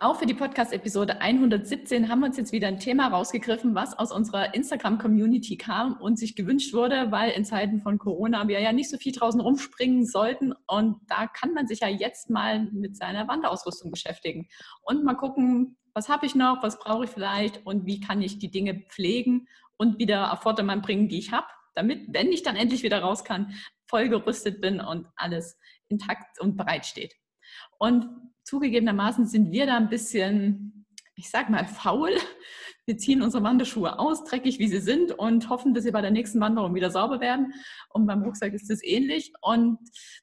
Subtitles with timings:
[0.00, 4.12] Auch für die Podcast-Episode 117 haben wir uns jetzt wieder ein Thema rausgegriffen, was aus
[4.12, 8.90] unserer Instagram-Community kam und sich gewünscht wurde, weil in Zeiten von Corona wir ja nicht
[8.90, 10.54] so viel draußen rumspringen sollten.
[10.68, 14.48] Und da kann man sich ja jetzt mal mit seiner Wanderausrüstung beschäftigen
[14.82, 18.38] und mal gucken, was habe ich noch, was brauche ich vielleicht und wie kann ich
[18.38, 22.54] die Dinge pflegen und wieder auf Vordermann bringen, die ich habe, damit, wenn ich dann
[22.54, 23.52] endlich wieder raus kann,
[23.88, 25.58] voll gerüstet bin und alles
[25.88, 27.14] intakt und bereit steht.
[27.78, 28.06] Und
[28.48, 32.10] zugegebenermaßen sind wir da ein bisschen, ich sag mal, faul.
[32.86, 36.10] Wir ziehen unsere Wanderschuhe aus, dreckig wie sie sind und hoffen, dass sie bei der
[36.10, 37.52] nächsten Wanderung wieder sauber werden.
[37.90, 39.32] Und beim Rucksack ist es ähnlich.
[39.42, 39.78] Und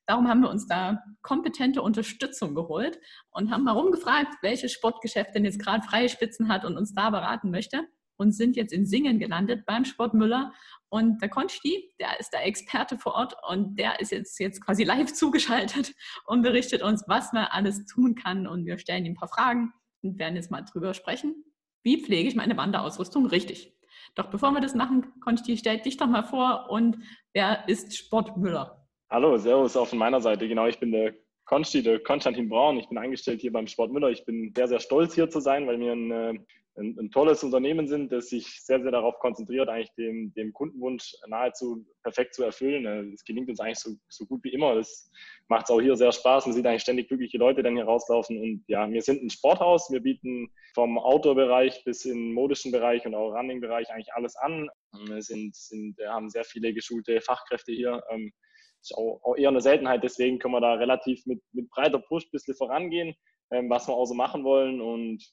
[0.07, 5.45] darum haben wir uns da kompetente Unterstützung geholt und haben mal rumgefragt, welches Sportgeschäft denn
[5.45, 7.87] jetzt gerade freie Spitzen hat und uns da beraten möchte
[8.17, 10.53] und sind jetzt in Singen gelandet beim Sport Müller.
[10.89, 14.83] Und der Konsti, der ist der Experte vor Ort und der ist jetzt, jetzt quasi
[14.83, 15.94] live zugeschaltet
[16.25, 18.47] und berichtet uns, was man alles tun kann.
[18.47, 21.44] Und wir stellen ihm ein paar Fragen und werden jetzt mal drüber sprechen.
[21.83, 23.73] Wie pflege ich meine Wanderausrüstung richtig?
[24.16, 26.97] Doch bevor wir das machen, Konsti, stell dich doch mal vor und
[27.33, 28.88] wer ist Sport Müller?
[29.09, 30.47] Hallo, Servus auch von meiner Seite.
[30.47, 31.13] Genau, ich bin der
[31.45, 32.77] Konsti, der Konstantin Braun.
[32.77, 34.09] Ich bin angestellt hier beim Sport Müller.
[34.09, 36.33] Ich bin sehr, sehr stolz hier zu sein, weil wir ein äh,
[36.77, 41.13] ein, ein, tolles Unternehmen sind, das sich sehr, sehr darauf konzentriert, eigentlich dem, dem Kundenwunsch
[41.27, 42.85] nahezu perfekt zu erfüllen.
[42.85, 44.75] Äh, es gelingt uns eigentlich so, so gut wie immer.
[44.75, 45.09] Das
[45.47, 46.45] macht es auch hier sehr Spaß.
[46.45, 48.37] Man sieht eigentlich ständig glückliche Leute dann hier rauslaufen.
[48.39, 49.89] Und ja, wir sind ein Sporthaus.
[49.91, 54.69] Wir bieten vom Outdoor-Bereich bis in den modischen Bereich und auch Running-Bereich eigentlich alles an.
[55.07, 58.03] Wir sind, sind, haben sehr viele geschulte Fachkräfte hier.
[58.09, 58.33] Ähm,
[58.81, 60.03] ist auch, auch eher eine Seltenheit.
[60.03, 63.16] Deswegen können wir da relativ mit, mit breiter Push ein bisschen vorangehen,
[63.51, 64.81] ähm, was wir auch so machen wollen.
[64.81, 65.23] Und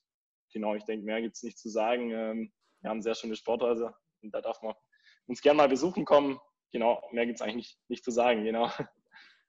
[0.52, 2.10] genau, ich denke, mehr gibt es nicht zu sagen.
[2.10, 4.74] Ähm, wir haben sehr schöne Sporthäuser und da darf man
[5.26, 6.38] uns gerne mal besuchen kommen.
[6.72, 8.70] Genau, mehr gibt es eigentlich nicht, nicht, zu sagen, genau.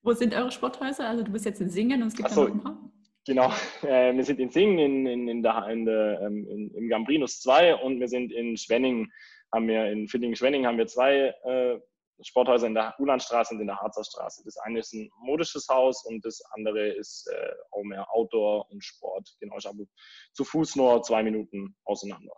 [0.01, 1.07] Wo sind eure Sporthäuser?
[1.07, 2.91] Also du bist jetzt in Singen und es gibt so, noch ein paar.
[3.25, 3.51] Genau,
[3.83, 7.39] äh, wir sind in Singen, in, in, in der, in der, ähm, in, im Gambrinus
[7.41, 9.11] 2 und wir sind in Schwenning,
[9.51, 11.79] haben wir in Villingen-Schwenning haben wir zwei äh,
[12.21, 14.43] Sporthäuser in der Ulandstraße und in der Harzer Straße.
[14.45, 18.83] Das eine ist ein modisches Haus und das andere ist äh, auch mehr Outdoor und
[18.83, 19.35] Sport.
[19.39, 19.85] Genau, ich habe
[20.33, 22.33] zu Fuß nur zwei Minuten auseinander.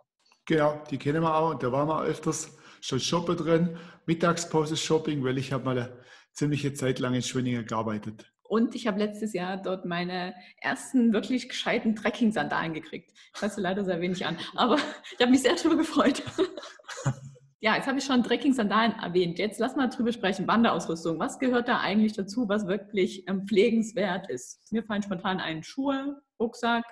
[0.46, 1.54] Genau, die kennen wir auch.
[1.54, 3.78] Da waren wir öfters schon shoppen drin.
[4.06, 6.00] Mittagspause Shopping, weil ich habe mal eine
[6.32, 8.32] ziemliche Zeit lang in Schwenningen gearbeitet.
[8.48, 13.10] Und ich habe letztes Jahr dort meine ersten wirklich gescheiten Trekking-Sandalen gekriegt.
[13.34, 16.22] Ich weiß leider sehr wenig an, aber ich habe mich sehr darüber gefreut.
[17.66, 19.40] Ja, jetzt habe ich schon Trekking-Sandalen erwähnt.
[19.40, 20.46] Jetzt lass mal drüber sprechen.
[20.46, 21.18] Wanderausrüstung.
[21.18, 24.72] Was gehört da eigentlich dazu, was wirklich ähm, pflegenswert ist?
[24.72, 26.84] Mir fallen spontan ein Schuhe, Rucksack,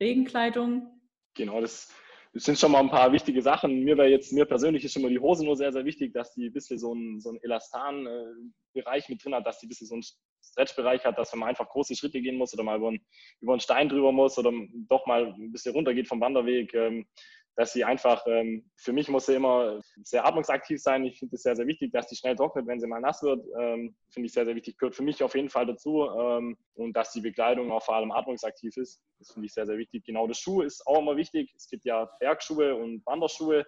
[0.00, 1.00] Regenkleidung.
[1.34, 1.94] Genau, das,
[2.32, 3.84] sind schon mal ein paar wichtige Sachen.
[3.84, 6.34] Mir wäre jetzt, mir persönlich ist schon mal die Hose nur sehr, sehr wichtig, dass
[6.34, 9.86] die ein bisschen so einen, so einen Elastan-Bereich mit drin hat, dass die ein bisschen
[9.86, 10.04] so einen
[10.42, 13.06] Stretch-Bereich hat, dass wenn man einfach große Schritte gehen muss oder mal über einen,
[13.40, 14.50] über einen Stein drüber muss oder
[14.88, 17.06] doch mal ein bisschen runter geht vom Wanderweg, ähm,
[17.56, 21.04] dass sie einfach, ähm, für mich muss sie immer sehr atmungsaktiv sein.
[21.04, 23.42] Ich finde es sehr, sehr wichtig, dass die schnell trocknet, wenn sie mal nass wird.
[23.58, 24.76] Ähm, finde ich sehr, sehr wichtig.
[24.76, 26.06] Gehört für mich auf jeden Fall dazu.
[26.06, 29.00] Ähm, und dass die Bekleidung auch vor allem atmungsaktiv ist.
[29.18, 30.04] Das finde ich sehr, sehr wichtig.
[30.04, 31.50] Genau, das Schuh ist auch immer wichtig.
[31.56, 33.64] Es gibt ja Bergschuhe und Wanderschuhe.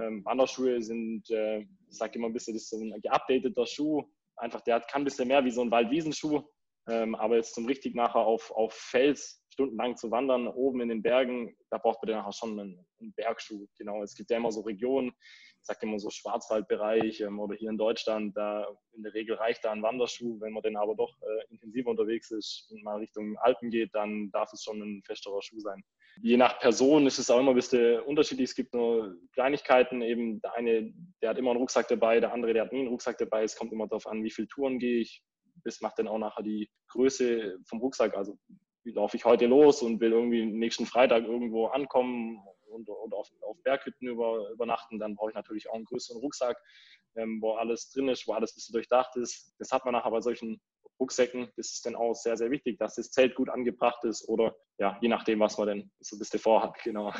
[0.00, 4.04] Ähm, Wanderschuhe sind, äh, ich sage immer ein bisschen, das ist so ein geupdateter Schuh.
[4.36, 6.42] Einfach, der kann ein bisschen mehr wie so ein Waldwiesenschuh.
[6.88, 11.02] Ähm, aber jetzt zum richtig nachher auf, auf Fels stundenlang zu wandern, oben in den
[11.02, 13.66] Bergen, da braucht man dann nachher schon einen, einen, Bergschuh.
[13.76, 17.70] Genau, es gibt ja immer so Regionen, ich sage immer so Schwarzwaldbereich ähm, oder hier
[17.70, 20.40] in Deutschland, da in der Regel reicht da ein Wanderschuh.
[20.40, 24.30] Wenn man dann aber doch äh, intensiver unterwegs ist und mal Richtung Alpen geht, dann
[24.30, 25.82] darf es schon ein festerer Schuh sein.
[26.22, 28.50] Je nach Person ist es auch immer ein bisschen unterschiedlich.
[28.50, 30.02] Es gibt nur Kleinigkeiten.
[30.02, 32.88] Eben der eine, der hat immer einen Rucksack dabei, der andere, der hat nie einen
[32.88, 33.42] Rucksack dabei.
[33.42, 35.20] Es kommt immer darauf an, wie viele Touren gehe ich.
[35.64, 38.16] Das macht dann auch nachher die Größe vom Rucksack.
[38.16, 38.38] Also
[38.88, 43.28] wie laufe ich heute los und will irgendwie nächsten Freitag irgendwo ankommen und, und auf,
[43.42, 46.56] auf Berghütten über, übernachten, dann brauche ich natürlich auch einen größeren Rucksack,
[47.16, 49.54] ähm, wo alles drin ist, wo alles ein bisschen durchdacht ist.
[49.58, 50.60] Das hat man nachher bei solchen
[50.98, 51.50] Rucksäcken.
[51.56, 54.98] Das ist dann auch sehr, sehr wichtig, dass das Zelt gut angebracht ist oder ja,
[55.02, 56.74] je nachdem, was man denn so ein bisschen vorhat.
[56.82, 57.12] Genau.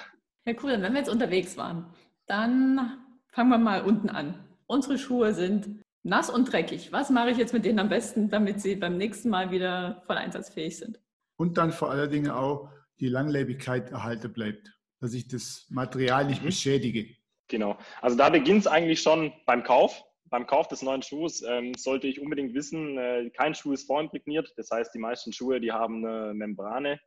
[0.46, 0.80] Ja, cool.
[0.80, 1.92] Wenn wir jetzt unterwegs waren,
[2.26, 4.48] dann fangen wir mal unten an.
[4.66, 6.92] Unsere Schuhe sind nass und dreckig.
[6.92, 10.16] Was mache ich jetzt mit denen am besten, damit sie beim nächsten Mal wieder voll
[10.16, 10.98] einsatzfähig sind?
[11.38, 12.68] Und dann vor allen Dingen auch
[13.00, 16.46] die Langlebigkeit erhalten bleibt, dass ich das Material nicht mhm.
[16.46, 17.06] beschädige.
[17.46, 17.78] Genau.
[18.02, 20.04] Also da beginnt es eigentlich schon beim Kauf.
[20.26, 24.52] Beim Kauf des neuen Schuhs ähm, sollte ich unbedingt wissen, äh, kein Schuh ist vorimprägniert.
[24.58, 27.00] Das heißt, die meisten Schuhe, die haben eine Membrane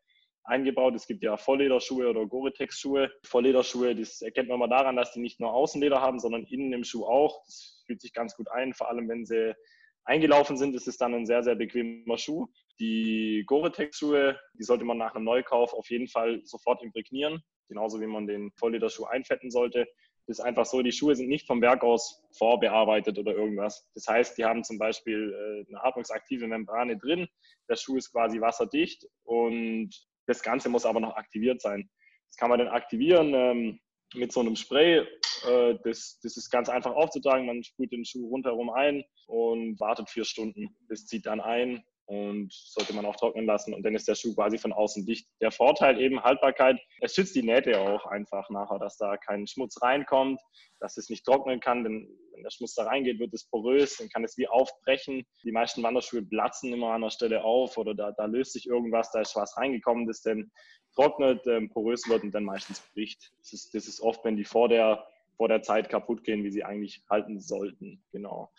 [0.44, 0.96] eingebaut.
[0.96, 3.12] Es gibt ja Volllederschuhe oder Gore-Tex-Schuhe.
[3.24, 6.84] Volllederschuhe, das erkennt man mal daran, dass die nicht nur Außenleder haben, sondern innen im
[6.84, 7.44] Schuh auch.
[7.46, 9.54] Das fühlt sich ganz gut ein, vor allem wenn sie
[10.06, 12.48] eingelaufen sind, ist es dann ein sehr, sehr bequemer Schuh.
[12.80, 18.08] Die Gore-Tex-Schuhe, die sollte man nach einem Neukauf auf jeden Fall sofort imprägnieren, genauso wie
[18.08, 19.88] man den Volllederschuh einfetten sollte.
[20.28, 23.88] Das ist einfach so, die Schuhe sind nicht vom Werk aus vorbearbeitet oder irgendwas.
[23.96, 27.28] Das heißt, die haben zum Beispiel äh, eine atmungsaktive Membrane drin.
[27.70, 29.90] Der Schuh ist quasi wasserdicht und
[30.28, 31.90] das Ganze muss aber noch aktiviert sein.
[32.30, 33.80] Das kann man dann aktivieren ähm,
[34.14, 35.00] mit so einem Spray.
[35.48, 37.46] Äh, das, das ist ganz einfach aufzutragen.
[37.46, 40.76] Man sprüht den Schuh rundherum ein und wartet vier Stunden.
[40.90, 44.36] Das zieht dann ein und sollte man auch trocknen lassen und dann ist der Schuh
[44.36, 45.30] quasi von außen dicht.
[45.40, 49.82] Der Vorteil eben Haltbarkeit, es schützt die Nähte auch einfach nachher, dass da kein Schmutz
[49.82, 50.42] reinkommt,
[50.82, 54.10] dass es nicht trocknen kann, denn wenn der Schmutz da reingeht, wird es porös, dann
[54.10, 55.24] kann es wie aufbrechen.
[55.46, 59.12] Die meisten Wanderschuhe platzen immer an der Stelle auf oder da, da löst sich irgendwas,
[59.12, 60.52] da ist was reingekommen, das dann
[60.94, 63.32] trocknet, ähm, porös wird und dann meistens bricht.
[63.40, 65.06] Das ist, das ist oft, wenn die vor der
[65.42, 68.04] vor der Zeit kaputt gehen, wie sie eigentlich halten sollten.
[68.12, 68.52] Genau.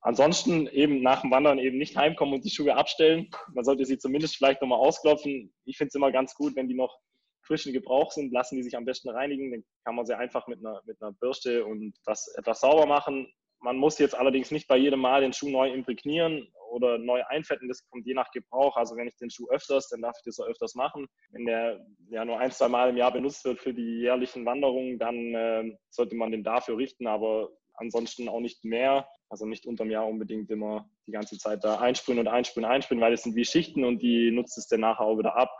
[0.00, 3.28] Ansonsten eben nach dem Wandern eben nicht heimkommen und die Schuhe abstellen.
[3.52, 5.52] Man sollte sie zumindest vielleicht nochmal ausklopfen.
[5.66, 6.98] Ich finde es immer ganz gut, wenn die noch
[7.42, 9.50] frisch in Gebrauch sind, lassen die sich am besten reinigen.
[9.50, 13.30] Dann kann man sie einfach mit einer, mit einer Bürste und das etwas sauber machen.
[13.64, 17.66] Man muss jetzt allerdings nicht bei jedem Mal den Schuh neu imprägnieren oder neu einfetten.
[17.66, 18.76] Das kommt je nach Gebrauch.
[18.76, 21.06] Also wenn ich den Schuh öfters, dann darf ich das auch öfters machen.
[21.30, 21.80] Wenn der
[22.10, 25.78] ja nur ein, zwei Mal im Jahr benutzt wird für die jährlichen Wanderungen, dann äh,
[25.88, 27.06] sollte man den dafür richten.
[27.06, 29.08] Aber ansonsten auch nicht mehr.
[29.30, 33.14] Also nicht unterm Jahr unbedingt immer die ganze Zeit da einsprühen und einsprühen, einsprühen, weil
[33.14, 35.50] es sind wie Schichten und die nutzt es dann nachher auch wieder ab.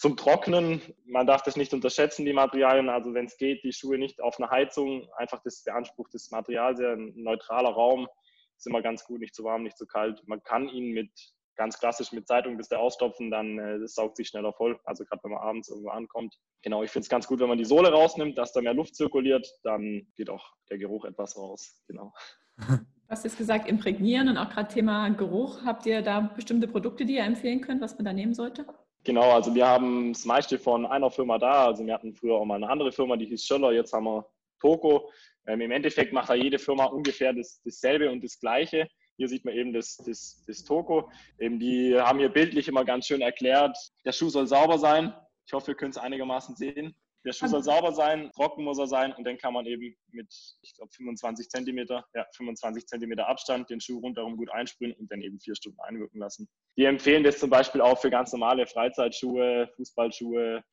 [0.00, 2.88] Zum Trocknen, man darf das nicht unterschätzen, die Materialien.
[2.88, 6.74] Also wenn es geht, die Schuhe nicht auf eine Heizung, einfach das beansprucht das Material
[6.74, 8.08] sehr, ein neutraler Raum,
[8.56, 10.26] ist immer ganz gut, nicht zu warm, nicht zu kalt.
[10.26, 11.10] Man kann ihn mit
[11.54, 14.80] ganz klassisch mit Zeitung bis der ausstopfen, dann äh, saugt sich schneller voll.
[14.84, 16.34] Also gerade wenn man abends irgendwo ankommt.
[16.62, 18.96] Genau, ich finde es ganz gut, wenn man die Sohle rausnimmt, dass da mehr Luft
[18.96, 21.78] zirkuliert, dann geht auch der Geruch etwas raus.
[21.86, 22.14] Genau.
[23.10, 25.64] Du hast jetzt gesagt, imprägnieren und auch gerade Thema Geruch.
[25.64, 28.64] Habt ihr da bestimmte Produkte, die ihr empfehlen könnt, was man da nehmen sollte?
[29.04, 31.66] Genau, also wir haben das meiste von einer Firma da.
[31.66, 34.26] Also wir hatten früher auch mal eine andere Firma, die hieß Schöller, jetzt haben wir
[34.60, 35.10] Toko.
[35.46, 38.88] Ähm, Im Endeffekt macht da jede Firma ungefähr das, dasselbe und das Gleiche.
[39.16, 41.10] Hier sieht man eben das, das, das Toko.
[41.38, 45.14] Eben die haben hier bildlich immer ganz schön erklärt, der Schuh soll sauber sein.
[45.46, 46.94] Ich hoffe, ihr könnt es einigermaßen sehen.
[47.24, 50.32] Der Schuh soll sauber sein, trocken muss er sein und dann kann man eben mit,
[50.62, 55.20] ich glaube, 25 Zentimeter, ja, 25 Zentimeter Abstand den Schuh rundherum gut einsprühen und dann
[55.20, 56.48] eben vier Stunden einwirken lassen.
[56.78, 60.64] Die empfehlen das zum Beispiel auch für ganz normale Freizeitschuhe, Fußballschuhe,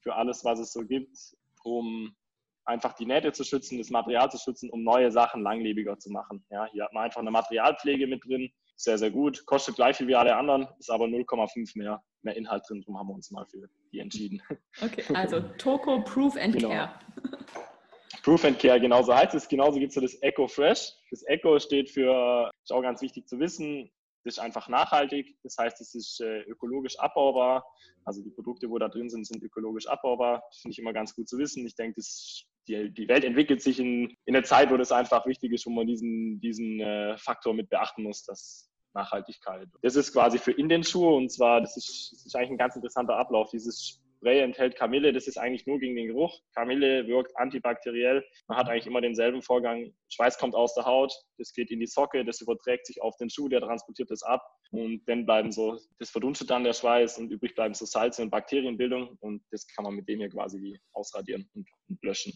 [0.00, 1.16] für alles, was es so gibt,
[1.62, 2.16] um
[2.64, 6.44] einfach die Nähte zu schützen, das Material zu schützen, um neue Sachen langlebiger zu machen.
[6.50, 9.44] Ja, hier hat man einfach eine Materialpflege mit drin, sehr, sehr gut.
[9.46, 12.80] Kostet gleich viel wie alle anderen, ist aber 0,5 mehr, mehr Inhalt drin.
[12.80, 14.42] Darum haben wir uns mal für die entschieden.
[14.82, 16.70] Okay, also Toko Proof and genau.
[16.70, 16.98] Care.
[18.22, 19.48] Proof and Care, genauso heißt es.
[19.48, 20.92] Genauso gibt es so das Eco Fresh.
[21.10, 23.90] Das Eco steht für, ist auch ganz wichtig zu wissen,
[24.24, 25.36] das ist einfach nachhaltig.
[25.42, 27.64] Das heißt, es ist äh, ökologisch abbaubar.
[28.04, 30.42] Also die Produkte, wo da drin sind, sind ökologisch abbaubar.
[30.48, 31.66] Das finde ich immer ganz gut zu wissen.
[31.66, 32.00] Ich denke,
[32.68, 35.70] die, die Welt entwickelt sich in, in einer Zeit, wo das einfach wichtig ist, wo
[35.70, 39.68] man diesen, diesen äh, Faktor mit beachten muss, dass Nachhaltigkeit.
[39.82, 42.58] Das ist quasi für in den Schuh und zwar, das ist, das ist eigentlich ein
[42.58, 43.50] ganz interessanter Ablauf.
[43.50, 46.40] Dieses Spray enthält Kamille, das ist eigentlich nur gegen den Geruch.
[46.54, 48.24] Kamille wirkt antibakteriell.
[48.46, 49.92] Man hat eigentlich immer denselben Vorgang.
[50.10, 53.30] Schweiß kommt aus der Haut, das geht in die Socke, das überträgt sich auf den
[53.30, 57.30] Schuh, der transportiert das ab und dann bleiben so, das verdunstet dann der Schweiß und
[57.30, 61.48] übrig bleiben so Salze und Bakterienbildung und das kann man mit dem hier quasi ausradieren
[61.54, 61.68] und,
[62.02, 62.32] löschen.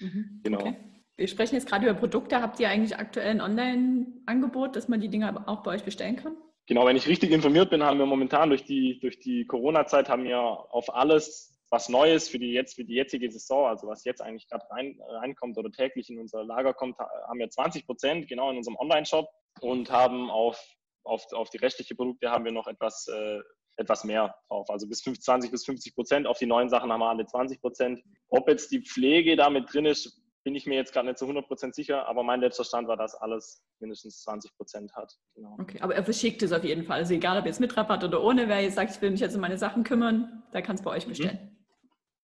[0.00, 0.40] Mhm.
[0.42, 0.60] Genau.
[0.60, 1.01] Okay.
[1.16, 2.40] Wir sprechen jetzt gerade über Produkte.
[2.40, 6.36] Habt ihr eigentlich aktuell ein Online-Angebot, dass man die Dinge auch bei euch bestellen kann?
[6.66, 10.24] Genau, wenn ich richtig informiert bin, haben wir momentan durch die, durch die Corona-Zeit haben
[10.24, 14.20] wir auf alles was Neues für die, jetzt, für die jetzige Saison, also was jetzt
[14.20, 18.50] eigentlich gerade rein, reinkommt oder täglich in unser Lager kommt, haben wir 20 Prozent genau
[18.50, 19.26] in unserem Online-Shop
[19.60, 20.62] und haben auf,
[21.02, 23.40] auf, auf die restlichen Produkte haben wir noch etwas, äh,
[23.78, 24.68] etwas mehr drauf.
[24.68, 26.26] Also bis 20 bis 50 Prozent.
[26.26, 28.02] Auf die neuen Sachen haben wir alle 20 Prozent.
[28.28, 31.72] Ob jetzt die Pflege damit drin ist, bin ich mir jetzt gerade nicht zu 100%
[31.72, 35.12] sicher, aber mein letzter Stand war, dass alles mindestens 20% hat.
[35.34, 35.56] Genau.
[35.60, 36.98] Okay, aber er verschickt es auf jeden Fall.
[36.98, 39.34] Also egal, ob jetzt mit Rabatt oder ohne, wer jetzt sagt, ich will mich jetzt
[39.34, 41.10] um meine Sachen kümmern, der kann es bei euch mhm.
[41.10, 41.38] bestellen.
[41.42, 41.52] Mhm.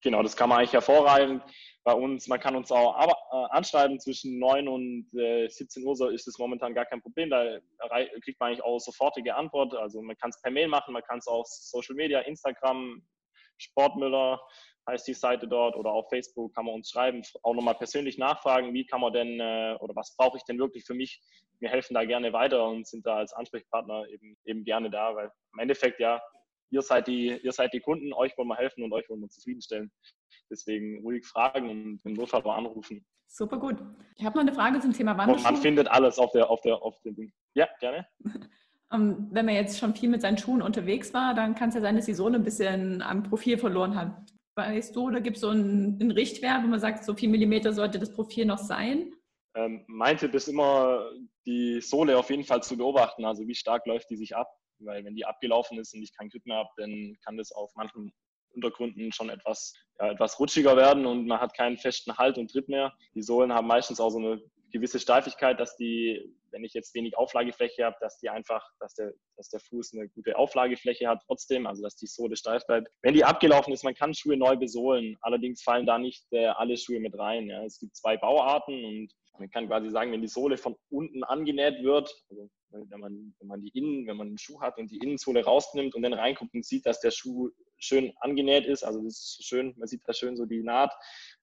[0.03, 1.43] Genau, das kann man eigentlich hervorragend
[1.83, 2.29] bei uns.
[2.29, 6.39] Man kann uns auch äh, anschreiben zwischen 9 und äh, 17 Uhr, so ist es
[6.39, 7.31] momentan gar kein Problem.
[7.31, 7.59] Da
[8.23, 9.75] kriegt man eigentlich auch sofortige Antwort.
[9.75, 13.03] Also man kann es per Mail machen, man kann es auch Social Media, Instagram,
[13.59, 14.41] Sportmüller,
[14.89, 18.75] heißt die Seite dort, oder auf Facebook kann man uns schreiben, auch nochmal persönlich nachfragen,
[18.75, 21.21] wie kann man denn äh, oder was brauche ich denn wirklich für mich.
[21.61, 25.31] Wir helfen da gerne weiter und sind da als Ansprechpartner eben, eben gerne da, weil
[25.53, 26.21] im Endeffekt ja,
[26.71, 29.29] ihr seid die, ihr seid die Kunden, euch wollen wir helfen und euch wollen wir
[29.29, 29.93] zufriedenstellen.
[30.51, 33.05] Deswegen ruhig fragen und im Notfall mal anrufen.
[33.27, 33.77] Super gut.
[34.17, 35.53] Ich habe noch eine Frage zum Thema Wanderschuhe.
[35.53, 37.33] Man findet alles auf der, auf der, auf dem Ding.
[37.55, 38.07] Ja, gerne.
[38.91, 41.83] Ähm, wenn man jetzt schon viel mit seinen Schuhen unterwegs war, dann kann es ja
[41.83, 44.17] sein, dass die Sohle ein bisschen am Profil verloren hat.
[44.59, 47.73] Weißt du, oder gibt es so einen, einen, Richtwert, wo man sagt, so viel Millimeter
[47.73, 49.13] sollte das Profil noch sein?
[49.55, 51.13] Ähm, mein Tipp ist immer,
[51.47, 53.25] die Sohle auf jeden Fall zu beobachten.
[53.25, 54.53] Also wie stark läuft die sich ab?
[54.81, 57.71] Weil wenn die abgelaufen ist und ich keinen Grip mehr habe, dann kann das auf
[57.77, 58.13] manchen
[58.53, 62.69] Untergründen schon etwas, ja, etwas rutschiger werden und man hat keinen festen Halt und Tritt
[62.69, 62.93] mehr.
[63.15, 67.17] Die Sohlen haben meistens auch so eine gewisse Steifigkeit, dass die, wenn ich jetzt wenig
[67.17, 71.67] Auflagefläche habe, dass die einfach, dass der, dass der Fuß eine gute Auflagefläche hat trotzdem,
[71.67, 72.89] also dass die Sohle steif bleibt.
[73.03, 76.77] Wenn die abgelaufen ist, man kann Schuhe neu besohlen, allerdings fallen da nicht äh, alle
[76.77, 77.49] Schuhe mit rein.
[77.49, 77.65] Ja.
[77.65, 81.83] Es gibt zwei Bauarten und man kann quasi sagen, wenn die Sohle von unten angenäht
[81.83, 84.99] wird, also wenn man, wenn man die Innen, wenn man einen Schuh hat und die
[84.99, 89.15] Innensohle rausnimmt und dann reinguckt und sieht, dass der Schuh schön angenäht ist, also das
[89.15, 90.93] ist schön, man sieht da schön so die Naht,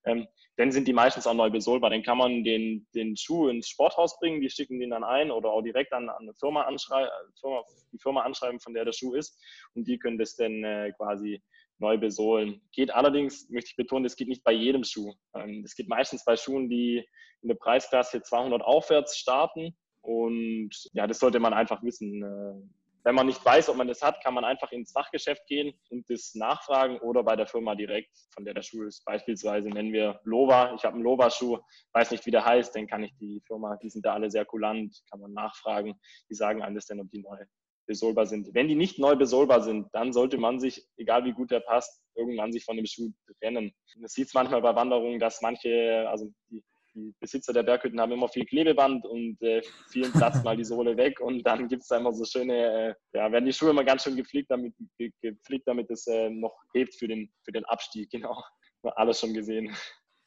[0.06, 1.90] ähm, dann sind die meistens auch neu besohlbar.
[1.90, 5.50] Dann kann man den, den Schuh ins Sporthaus bringen, die schicken den dann ein oder
[5.50, 9.14] auch direkt an, an eine Firma anschreiben, Firma, die Firma anschreiben, von der der Schuh
[9.14, 9.38] ist
[9.74, 11.42] und die können das dann äh, quasi
[11.78, 12.62] neu besohlen.
[12.72, 15.12] Geht allerdings, möchte ich betonen, das geht nicht bei jedem Schuh.
[15.34, 17.06] Ähm, geht meistens bei Schuhen, die
[17.42, 22.22] in der Preisklasse 200 aufwärts starten und ja, das sollte man einfach wissen.
[22.22, 25.72] Äh, wenn man nicht weiß, ob man das hat, kann man einfach ins Fachgeschäft gehen
[25.90, 29.04] und das nachfragen oder bei der Firma direkt, von der der Schuh ist.
[29.04, 30.74] Beispielsweise nennen wir Lova.
[30.74, 31.56] Ich habe einen Lova-Schuh,
[31.92, 34.44] weiß nicht, wie der heißt, dann kann ich die Firma, die sind da alle sehr
[34.44, 35.94] kulant, kann man nachfragen.
[36.28, 37.38] Die sagen das dann, ob die neu
[37.86, 38.52] besohlbar sind.
[38.54, 42.02] Wenn die nicht neu besohlbar sind, dann sollte man sich, egal wie gut der passt,
[42.16, 43.72] irgendwann sich von dem Schuh trennen.
[44.00, 46.64] Das sieht es manchmal bei Wanderungen, dass manche, also die
[46.96, 50.96] die Besitzer der Berghütten haben immer viel Klebeband und äh, vielen Platz mal die Sohle
[50.96, 53.84] weg und dann gibt es da immer so schöne, äh, ja, werden die Schuhe immer
[53.84, 54.74] ganz schön gepflegt, damit,
[55.20, 58.10] gepflegt, damit es äh, noch hebt für den, für den Abstieg.
[58.10, 58.42] Genau,
[58.82, 59.74] alles schon gesehen.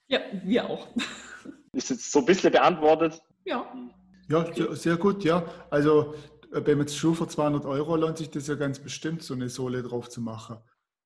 [0.08, 0.88] Ja, wir auch.
[1.74, 3.22] Ist jetzt so ein bisschen beantwortet?
[3.46, 3.72] Ja.
[4.30, 5.44] Ja, sehr gut, ja.
[5.70, 6.14] Also
[6.52, 9.34] äh, wenn man jetzt Schuh für 200 Euro lohnt sich das ja ganz bestimmt, so
[9.34, 10.58] eine Sohle drauf zu machen,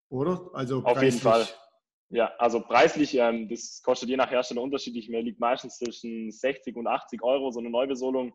[0.10, 0.50] oder?
[0.53, 1.48] Also Auf jeden Fall.
[2.13, 5.10] Ja, also preislich, ähm, das kostet je nach Hersteller unterschiedlich.
[5.10, 8.34] Mir liegt meistens zwischen 60 und 80 Euro so eine Neubesohlung.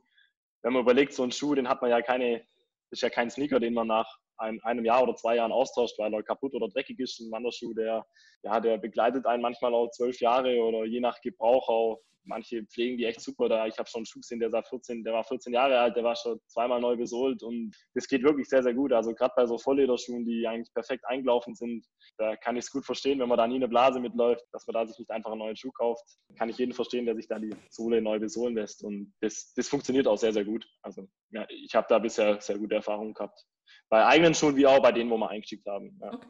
[0.62, 2.44] Wenn man überlegt, so ein Schuh, den hat man ja keine,
[2.90, 6.12] ist ja kein Sneaker, den man nach einem, einem Jahr oder zwei Jahren austauscht, weil
[6.12, 7.20] er kaputt oder dreckig ist.
[7.20, 8.04] Ein Wanderschuh, der,
[8.42, 12.98] ja, der begleitet einen manchmal auch zwölf Jahre oder je nach Gebrauch auch manche pflegen
[12.98, 13.66] die echt super da.
[13.66, 16.04] Ich habe schon einen Schuh gesehen, der, sah 14, der war 14 Jahre alt, der
[16.04, 18.92] war schon zweimal neu besohlt und das geht wirklich sehr, sehr gut.
[18.92, 21.86] Also gerade bei so Volllederschuhen, die eigentlich perfekt eingelaufen sind,
[22.18, 24.74] da kann ich es gut verstehen, wenn man da nie eine Blase mitläuft, dass man
[24.74, 26.04] da sich nicht einfach einen neuen Schuh kauft.
[26.36, 29.68] Kann ich jeden verstehen, der sich da die Sohle neu besohlen lässt und das, das
[29.68, 30.66] funktioniert auch sehr, sehr gut.
[30.82, 33.44] Also ja, ich habe da bisher sehr gute Erfahrungen gehabt.
[33.88, 35.98] Bei eigenen Schuhen wie auch bei denen, wo wir eingeschickt haben.
[36.00, 36.12] Ja.
[36.12, 36.26] Okay.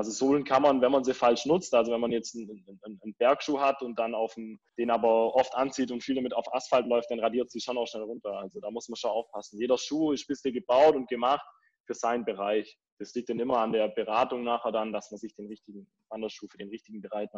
[0.00, 2.98] Also Sohlen kann man, wenn man sie falsch nutzt, also wenn man jetzt einen, einen,
[3.02, 6.50] einen Bergschuh hat und dann auf den, den aber oft anzieht und viel damit auf
[6.54, 8.32] Asphalt läuft, dann radiert sie schon auch schnell runter.
[8.32, 9.58] Also da muss man schon aufpassen.
[9.60, 11.46] Jeder Schuh ist ein bisschen gebaut und gemacht
[11.84, 12.78] für seinen Bereich.
[12.98, 16.48] Das liegt dann immer an der Beratung nachher dann, dass man sich den richtigen Wanderschuh
[16.48, 17.28] für den richtigen Bereich,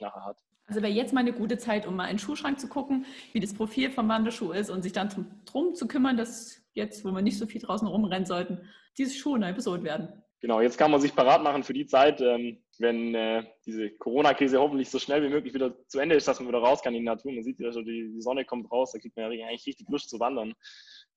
[0.00, 0.38] nachher hat.
[0.64, 3.40] Also wäre jetzt mal eine gute Zeit, um mal in den Schuhschrank zu gucken, wie
[3.40, 7.20] das Profil vom Wanderschuh ist und sich dann drum zu kümmern, dass jetzt, wo wir
[7.20, 10.22] nicht so viel draußen rumrennen sollten, diese Schuhe neu besohlt werden.
[10.40, 14.60] Genau, jetzt kann man sich parat machen für die Zeit, ähm, wenn äh, diese Corona-Krise
[14.60, 17.00] hoffentlich so schnell wie möglich wieder zu Ende ist, dass man wieder raus kann in
[17.00, 17.32] die Natur.
[17.32, 19.88] Man sieht ja schon, die, die Sonne kommt raus, da kriegt man ja eigentlich richtig
[19.88, 20.54] Lust zu wandern.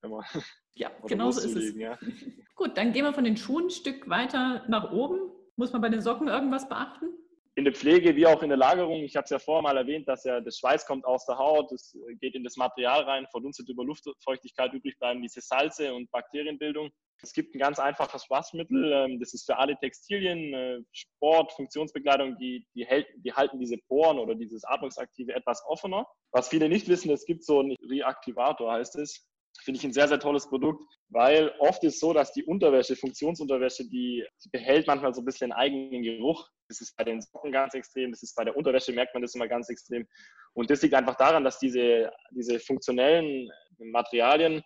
[0.74, 1.76] ja, genau so ist es.
[1.76, 2.00] Ja.
[2.56, 5.20] Gut, dann gehen wir von den Schuhen ein Stück weiter nach oben.
[5.56, 7.10] Muss man bei den Socken irgendwas beachten?
[7.56, 9.04] in der Pflege wie auch in der Lagerung.
[9.04, 11.72] Ich habe es ja vorher mal erwähnt, dass ja das Schweiß kommt aus der Haut,
[11.72, 16.90] es geht in das Material rein, verdunstet über Luftfeuchtigkeit, übrig bleiben diese Salze und Bakterienbildung.
[17.24, 22.38] Es gibt ein ganz einfaches Waschmittel, ähm, das ist für alle Textilien, äh, Sport, Funktionsbekleidung,
[22.38, 26.08] die, die, hält, die halten diese Poren oder dieses Atmungsaktive etwas offener.
[26.32, 29.28] Was viele nicht wissen, es gibt so einen Reaktivator, heißt es.
[29.64, 33.84] Finde ich ein sehr, sehr tolles Produkt, weil oft ist so, dass die Unterwäsche, Funktionsunterwäsche,
[33.84, 36.50] die, die behält manchmal so ein bisschen eigenen Geruch.
[36.70, 39.36] Das ist bei den Socken ganz extrem, das ist bei der Unterwäsche, merkt man das
[39.36, 40.08] immer ganz extrem.
[40.54, 44.64] Und das liegt einfach daran, dass diese, diese funktionellen Materialien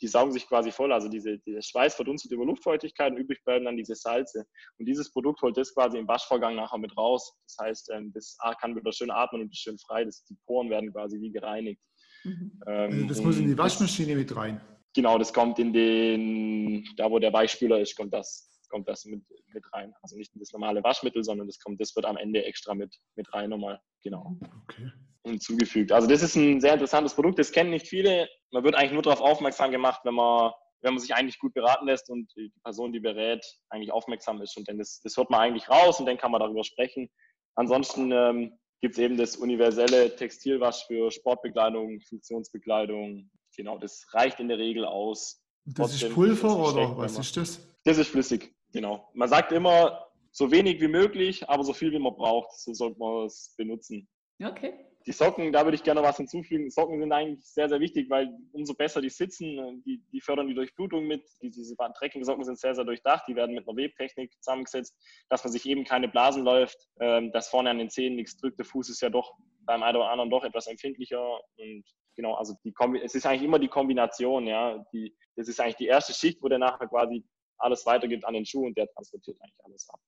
[0.00, 0.92] die saugen sich quasi voll.
[0.92, 4.44] Also diese, dieser Schweiß verdunstet über Luftfeuchtigkeit und übrig bleiben dann diese Salze.
[4.78, 7.34] Und dieses Produkt holt das quasi im Waschvorgang nachher mit raus.
[7.46, 10.04] Das heißt, ähm, das kann wieder schön atmen und ist schön frei.
[10.04, 11.80] Das, die Poren werden quasi wie gereinigt.
[12.24, 12.60] Mhm.
[12.66, 14.60] Ähm, also das muss in die Waschmaschine mit rein.
[14.94, 19.22] Genau, das kommt in den, da wo der Weichspüler ist, kommt das, kommt das mit,
[19.52, 19.94] mit rein.
[20.02, 23.32] Also nicht das normale Waschmittel, sondern das kommt, das wird am Ende extra mit, mit
[23.32, 24.36] rein nochmal, genau.
[24.64, 24.90] Okay.
[25.24, 25.92] Hinzugefügt.
[25.92, 28.28] Also das ist ein sehr interessantes Produkt, das kennen nicht viele.
[28.50, 30.50] Man wird eigentlich nur darauf aufmerksam gemacht, wenn man,
[30.80, 34.56] wenn man sich eigentlich gut beraten lässt und die Person, die berät, eigentlich aufmerksam ist.
[34.56, 37.08] Und dann das, das hört man eigentlich raus und dann kann man darüber sprechen.
[37.54, 43.30] Ansonsten ähm, gibt es eben das universelle Textilwasch für Sportbekleidung, Funktionsbekleidung.
[43.56, 45.44] Genau, das reicht in der Regel aus.
[45.64, 47.60] Das Trotzdem ist Pulver oder was ist das?
[47.84, 49.08] Das ist flüssig, genau.
[49.14, 50.04] Man sagt immer,
[50.34, 52.52] so wenig wie möglich, aber so viel wie man braucht.
[52.58, 54.08] So sollte man es benutzen.
[54.42, 54.74] Okay.
[55.06, 56.70] Die Socken, da würde ich gerne was hinzufügen.
[56.70, 60.54] Socken sind eigentlich sehr, sehr wichtig, weil umso besser die sitzen, die, die fördern die
[60.54, 61.22] Durchblutung mit.
[61.40, 63.24] Die, diese Trekking-Socken sind sehr, sehr durchdacht.
[63.28, 64.96] Die werden mit einer Webtechnik zusammengesetzt,
[65.28, 68.58] dass man sich eben keine Blasen läuft, ähm, dass vorne an den Zähnen nichts drückt.
[68.58, 71.38] Der Fuß ist ja doch beim einen oder anderen doch etwas empfindlicher.
[71.58, 71.84] Und
[72.16, 74.84] genau, also die Kombi es ist eigentlich immer die Kombination, ja.
[74.92, 77.24] Die, das ist eigentlich die erste Schicht, wo der nachher quasi
[77.58, 80.00] alles weitergibt an den Schuh und der transportiert eigentlich alles ab,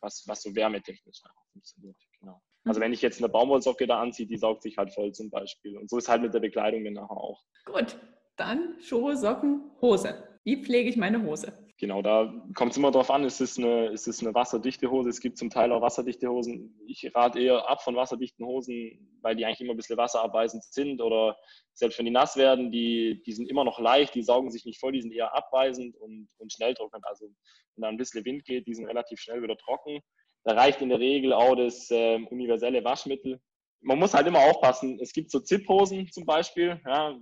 [0.00, 1.20] was, was so wärmetechnisch
[1.52, 1.96] funktioniert.
[2.20, 2.40] Genau.
[2.64, 5.76] Also wenn ich jetzt eine Baumwollsocke da anziehe, die saugt sich halt voll zum Beispiel.
[5.78, 7.42] Und so ist halt mit der Bekleidung dann nachher auch.
[7.64, 7.96] Gut,
[8.36, 10.22] dann Schuhe, Socken, Hose.
[10.44, 11.52] Wie pflege ich meine Hose?
[11.80, 15.10] Genau, da kommt es immer darauf an, ist es, eine, ist es eine wasserdichte Hose?
[15.10, 16.76] Es gibt zum Teil auch wasserdichte Hosen.
[16.88, 21.00] Ich rate eher ab von wasserdichten Hosen, weil die eigentlich immer ein bisschen wasserabweisend sind
[21.00, 21.36] oder
[21.74, 24.80] selbst wenn die nass werden, die, die sind immer noch leicht, die saugen sich nicht
[24.80, 27.06] voll, die sind eher abweisend und, und schnell trocknend.
[27.06, 30.00] Also wenn da ein bisschen Wind geht, die sind relativ schnell wieder trocken.
[30.42, 33.40] Da reicht in der Regel auch das äh, universelle Waschmittel.
[33.82, 34.98] Man muss halt immer aufpassen.
[35.00, 36.80] Es gibt so Zip-Hosen zum Beispiel.
[36.84, 37.16] Ja,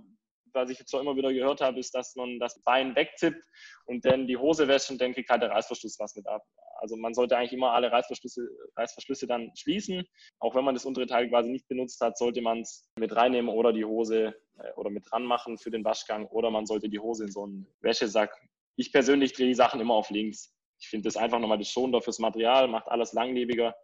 [0.53, 3.43] was ich jetzt auch immer wieder gehört habe, ist, dass man das Bein wegzippt
[3.85, 6.43] und dann die Hose wäscht und dann kriegt halt der Reißverschluss was mit ab.
[6.79, 10.05] Also man sollte eigentlich immer alle Reißverschlüsse, Reißverschlüsse dann schließen.
[10.39, 13.49] Auch wenn man das untere Teil quasi nicht benutzt hat, sollte man es mit reinnehmen
[13.49, 16.99] oder die Hose äh, oder mit dran machen für den Waschgang oder man sollte die
[16.99, 18.31] Hose in so einen Wäschesack.
[18.75, 22.01] Ich persönlich drehe die Sachen immer auf links ich finde das einfach nochmal das schonender
[22.01, 23.75] fürs Material, macht alles langlebiger.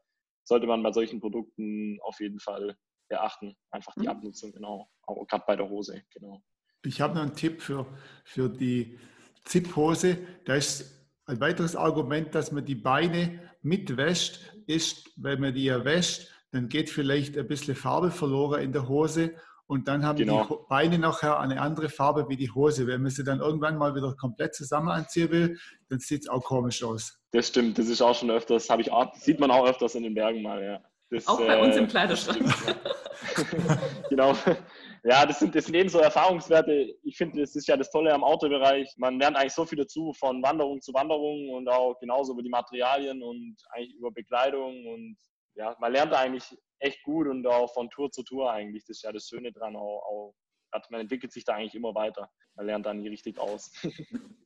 [0.44, 2.78] Sollte man bei solchen Produkten auf jeden Fall
[3.10, 3.56] beachten.
[3.72, 4.10] Einfach die mhm.
[4.10, 4.90] Abnutzung, genau.
[5.04, 6.42] Auch gerade bei der Hose, genau.
[6.86, 7.86] Ich habe noch einen Tipp für,
[8.24, 9.00] für die
[9.46, 10.18] Zip-Hose.
[10.46, 15.84] Da ist ein weiteres Argument, dass man die Beine mitwäscht, ist, wenn man die ja
[15.84, 19.34] wäscht, dann geht vielleicht ein bisschen Farbe verloren in der Hose
[19.66, 20.46] und dann haben genau.
[20.46, 22.86] die Beine nachher eine andere Farbe wie die Hose.
[22.86, 25.58] Wenn man sie dann irgendwann mal wieder komplett zusammen anziehen will,
[25.90, 27.18] dann sieht es auch komisch aus.
[27.32, 30.04] Das stimmt, das ist auch schon öfters, habe ich auch, sieht man auch öfters in
[30.04, 30.80] den Bergen mal, ja.
[31.10, 32.44] Das, auch bei äh, uns im Kleiderschrank.
[34.10, 34.36] genau.
[35.06, 36.96] Ja, das sind, das sind eben so Erfahrungswerte.
[37.04, 38.90] Ich finde, das ist ja das Tolle am Autobereich.
[38.96, 42.50] Man lernt eigentlich so viel dazu von Wanderung zu Wanderung und auch genauso über die
[42.50, 45.18] Materialien und eigentlich über Bekleidung und
[45.56, 46.46] ja, man lernt eigentlich
[46.80, 48.84] echt gut und auch von Tour zu Tour eigentlich.
[48.84, 49.76] Das ist ja das Schöne dran.
[49.76, 50.34] Auch,
[50.72, 52.30] auch, man entwickelt sich da eigentlich immer weiter.
[52.56, 53.72] Man lernt da nie richtig aus.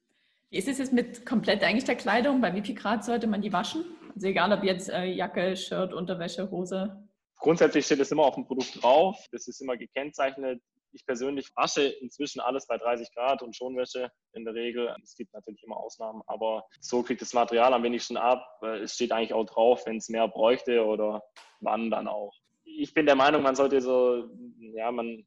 [0.49, 2.39] Wie ist es jetzt mit komplett eigentlich der Kleidung?
[2.39, 3.83] Bei wie viel Grad sollte man die waschen?
[4.15, 7.06] Also egal ob jetzt äh, Jacke, Shirt, Unterwäsche, Hose.
[7.37, 9.17] Grundsätzlich steht es immer auf dem Produkt drauf.
[9.31, 10.61] Das ist immer gekennzeichnet.
[10.91, 14.95] Ich persönlich wasche inzwischen alles bei 30 Grad und Schonwäsche in der Regel.
[15.03, 18.43] Es gibt natürlich immer Ausnahmen, aber so kriegt das Material am wenigsten ab.
[18.81, 21.21] Es steht eigentlich auch drauf, wenn es mehr bräuchte oder
[21.59, 22.33] wann dann auch.
[22.63, 24.29] Ich bin der Meinung, man sollte so,
[24.73, 25.25] ja, man,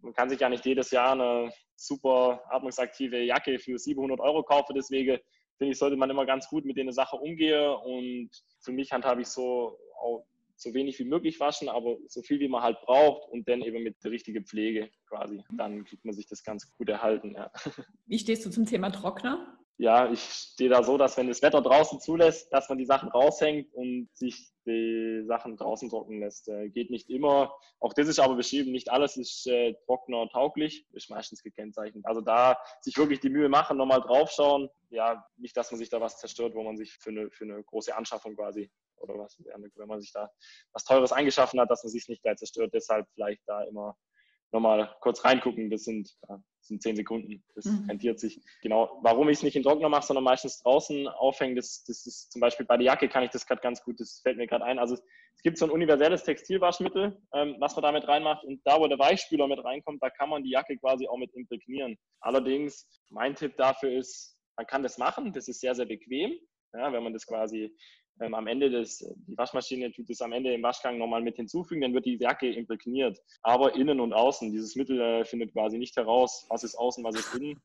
[0.00, 4.74] man kann sich ja nicht jedes Jahr eine super atmungsaktive Jacke für 700 Euro kaufen.
[4.74, 5.18] Deswegen
[5.58, 7.74] finde ich, sollte man immer ganz gut mit der Sache umgehen.
[7.74, 10.24] Und für mich handhabe ich so auch
[10.62, 13.82] so wenig wie möglich waschen, aber so viel wie man halt braucht und dann eben
[13.82, 15.42] mit der richtigen Pflege quasi.
[15.56, 17.34] Dann kriegt man sich das ganz gut erhalten.
[17.34, 17.50] Ja.
[18.06, 19.58] Wie stehst du zum Thema Trockner?
[19.78, 23.08] Ja, ich stehe da so, dass wenn das Wetter draußen zulässt, dass man die Sachen
[23.08, 26.48] raushängt und sich die Sachen draußen trocknen lässt.
[26.48, 27.52] Äh, geht nicht immer.
[27.80, 32.04] Auch das ist aber beschrieben, nicht alles ist äh, Trockner tauglich, ist meistens gekennzeichnet.
[32.06, 34.68] Also da sich wirklich die Mühe machen, nochmal draufschauen.
[34.90, 37.62] Ja, nicht, dass man sich da was zerstört, wo man sich für eine, für eine
[37.64, 38.70] große Anschaffung quasi
[39.02, 40.30] oder was, wenn man sich da
[40.72, 42.72] was Teures eingeschaffen hat, dass man sich nicht gleich zerstört.
[42.72, 43.96] Deshalb vielleicht da immer
[44.52, 45.70] nochmal kurz reingucken.
[45.70, 47.42] Das sind, das sind zehn Sekunden.
[47.54, 47.86] Das mhm.
[47.88, 48.40] rentiert sich.
[48.62, 49.00] Genau.
[49.02, 52.40] Warum ich es nicht in Trockner mache, sondern meistens draußen aufhängen, das, das ist zum
[52.40, 54.78] Beispiel bei der Jacke kann ich das gerade ganz gut, das fällt mir gerade ein.
[54.78, 58.44] Also es gibt so ein universelles Textilwaschmittel, ähm, was man damit reinmacht.
[58.44, 61.32] Und da, wo der Weichspüler mit reinkommt, da kann man die Jacke quasi auch mit
[61.34, 61.96] imprägnieren.
[62.20, 65.32] Allerdings, mein Tipp dafür ist, man kann das machen.
[65.32, 66.38] Das ist sehr, sehr bequem.
[66.74, 67.74] Ja, wenn man das quasi
[68.22, 71.80] ähm, am Ende des, die Waschmaschine tut es am Ende im Waschgang nochmal mit hinzufügen,
[71.80, 73.18] dann wird die Jacke imprägniert.
[73.42, 77.16] Aber innen und außen, dieses Mittel äh, findet quasi nicht heraus, was ist außen, was
[77.16, 77.60] ist innen.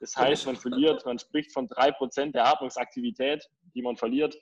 [0.00, 4.34] Das heißt, man verliert, man spricht von drei Prozent der Atmungsaktivität, die man verliert.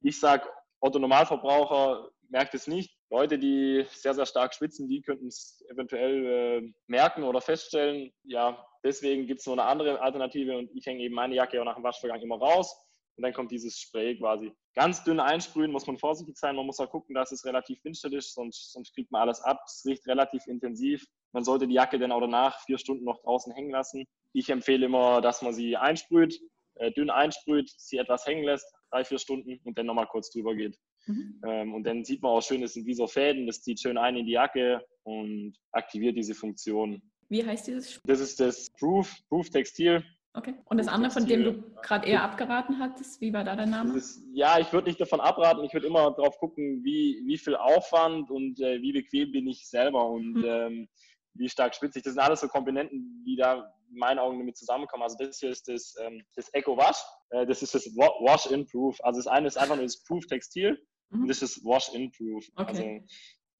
[0.00, 0.48] Ich sage,
[0.80, 2.96] Otto Normalverbraucher merkt es nicht.
[3.10, 8.12] Leute, die sehr, sehr stark schwitzen, die könnten es eventuell äh, merken oder feststellen.
[8.22, 11.64] Ja, deswegen gibt es noch eine andere Alternative und ich hänge eben meine Jacke auch
[11.64, 12.74] nach dem Waschvorgang immer raus
[13.16, 14.52] und dann kommt dieses Spray quasi.
[14.74, 16.56] Ganz dünn einsprühen, muss man vorsichtig sein.
[16.56, 19.60] Man muss auch gucken, dass es relativ windstill ist, sonst, sonst kriegt man alles ab.
[19.66, 21.04] Es riecht relativ intensiv.
[21.32, 24.06] Man sollte die Jacke dann auch danach vier Stunden noch draußen hängen lassen.
[24.32, 26.40] Ich empfehle immer, dass man sie einsprüht,
[26.76, 30.54] äh, dünn einsprüht, sie etwas hängen lässt, drei, vier Stunden und dann nochmal kurz drüber
[30.54, 30.78] geht.
[31.06, 31.40] Mhm.
[31.46, 33.98] Ähm, und dann sieht man auch schön, es sind wie so Fäden, das zieht schön
[33.98, 37.02] ein in die Jacke und aktiviert diese Funktion.
[37.28, 38.00] Wie heißt dieses?
[38.04, 40.04] Das ist das Proof, Proof Textil.
[40.34, 40.54] Okay.
[40.64, 43.94] Und das andere, von dem du gerade eher abgeraten hattest, wie war da der Name?
[43.96, 45.62] Ist, ja, ich würde nicht davon abraten.
[45.64, 49.68] Ich würde immer darauf gucken, wie, wie viel Aufwand und äh, wie bequem bin ich
[49.68, 50.44] selber und mhm.
[50.44, 50.88] ähm,
[51.34, 52.04] wie stark spitze ich.
[52.04, 55.02] Das sind alles so Komponenten, die da in meinen Augen damit zusammenkommen.
[55.02, 56.96] Also das hier ist das, ähm, das Eco Wash.
[57.30, 58.96] Äh, das ist das Wash in Proof.
[59.02, 61.22] Also das eine ist einfach nur das Proof Textil mhm.
[61.22, 62.46] und das ist Wash in Proof.
[62.56, 62.68] Okay.
[62.68, 62.82] Also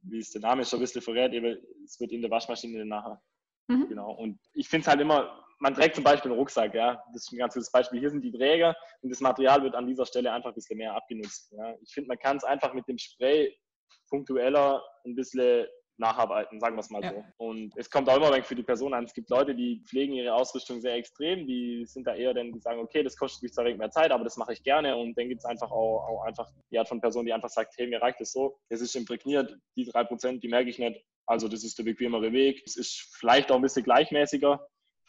[0.04, 3.20] wie es der Name schon ein bisschen verrät, eben, es wird in der Waschmaschine nachher.
[3.68, 3.88] Mhm.
[3.88, 4.12] Genau.
[4.14, 7.02] Und ich finde es halt immer, man trägt zum Beispiel einen Rucksack, ja.
[7.12, 8.00] Das ist ein ganz gutes Beispiel.
[8.00, 10.92] Hier sind die Träger und das Material wird an dieser Stelle einfach ein bisschen mehr
[10.92, 11.52] abgenutzt.
[11.52, 11.74] Ja.
[11.80, 13.56] Ich finde, man kann es einfach mit dem Spray
[14.10, 15.66] punktueller ein bisschen
[15.98, 17.12] nacharbeiten, sagen wir es mal ja.
[17.12, 17.24] so.
[17.36, 19.04] Und es kommt auch immer für die Person an.
[19.04, 22.58] Es gibt Leute, die pflegen ihre Ausrüstung sehr extrem, die sind da eher dann, die
[22.58, 24.96] sagen, okay, das kostet mich zwar mehr Zeit, aber das mache ich gerne.
[24.96, 27.74] Und dann gibt es einfach auch, auch, einfach die Art von Person, die einfach sagt,
[27.76, 31.00] hey, mir reicht es so, es ist imprägniert, die drei Prozent, die merke ich nicht.
[31.26, 32.62] Also das ist der bequemere Weg.
[32.66, 34.60] Es ist vielleicht auch ein bisschen gleichmäßiger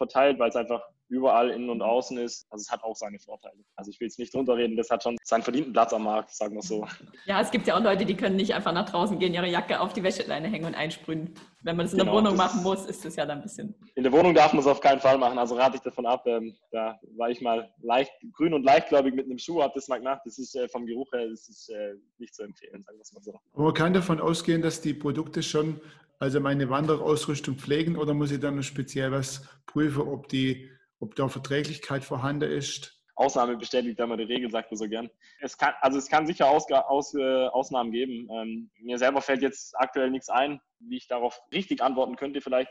[0.04, 2.48] verteilt, weil es einfach überall innen und außen ist.
[2.50, 3.63] Also es hat auch seine Vorteile.
[3.76, 6.32] Also ich will jetzt nicht drunter reden, das hat schon seinen verdienten Platz am Markt,
[6.32, 6.88] sagen wir so.
[7.26, 9.80] Ja, es gibt ja auch Leute, die können nicht einfach nach draußen gehen, ihre Jacke
[9.80, 11.36] auf die Wäscheleine hängen und einsprühen.
[11.62, 13.76] Wenn man das in genau, der Wohnung machen muss, ist das ja dann ein bisschen.
[13.96, 16.26] In der Wohnung darf man es auf keinen Fall machen, also rate ich davon ab.
[16.26, 20.00] Ähm, da war ich mal leicht grün und leichtgläubig mit einem Schuh, habe das mal
[20.00, 20.22] gemacht.
[20.26, 23.13] Das ist äh, vom Geruch her das ist, äh, nicht zu empfehlen, sagen wir es
[23.13, 23.39] mal so.
[23.54, 25.80] man kann davon ausgehen, dass die Produkte schon
[26.23, 31.15] also meine Wanderausrüstung pflegen oder muss ich dann noch speziell was prüfen, ob, die, ob
[31.15, 32.97] da Verträglichkeit vorhanden ist?
[33.15, 35.09] Ausnahme bestätigt immer die Regel, sagt man so gern.
[35.41, 38.29] Es kann, also es kann sicher Aus, Aus, äh, Ausnahmen geben.
[38.31, 42.69] Ähm, mir selber fällt jetzt aktuell nichts ein, wie ich darauf richtig antworten könnte vielleicht.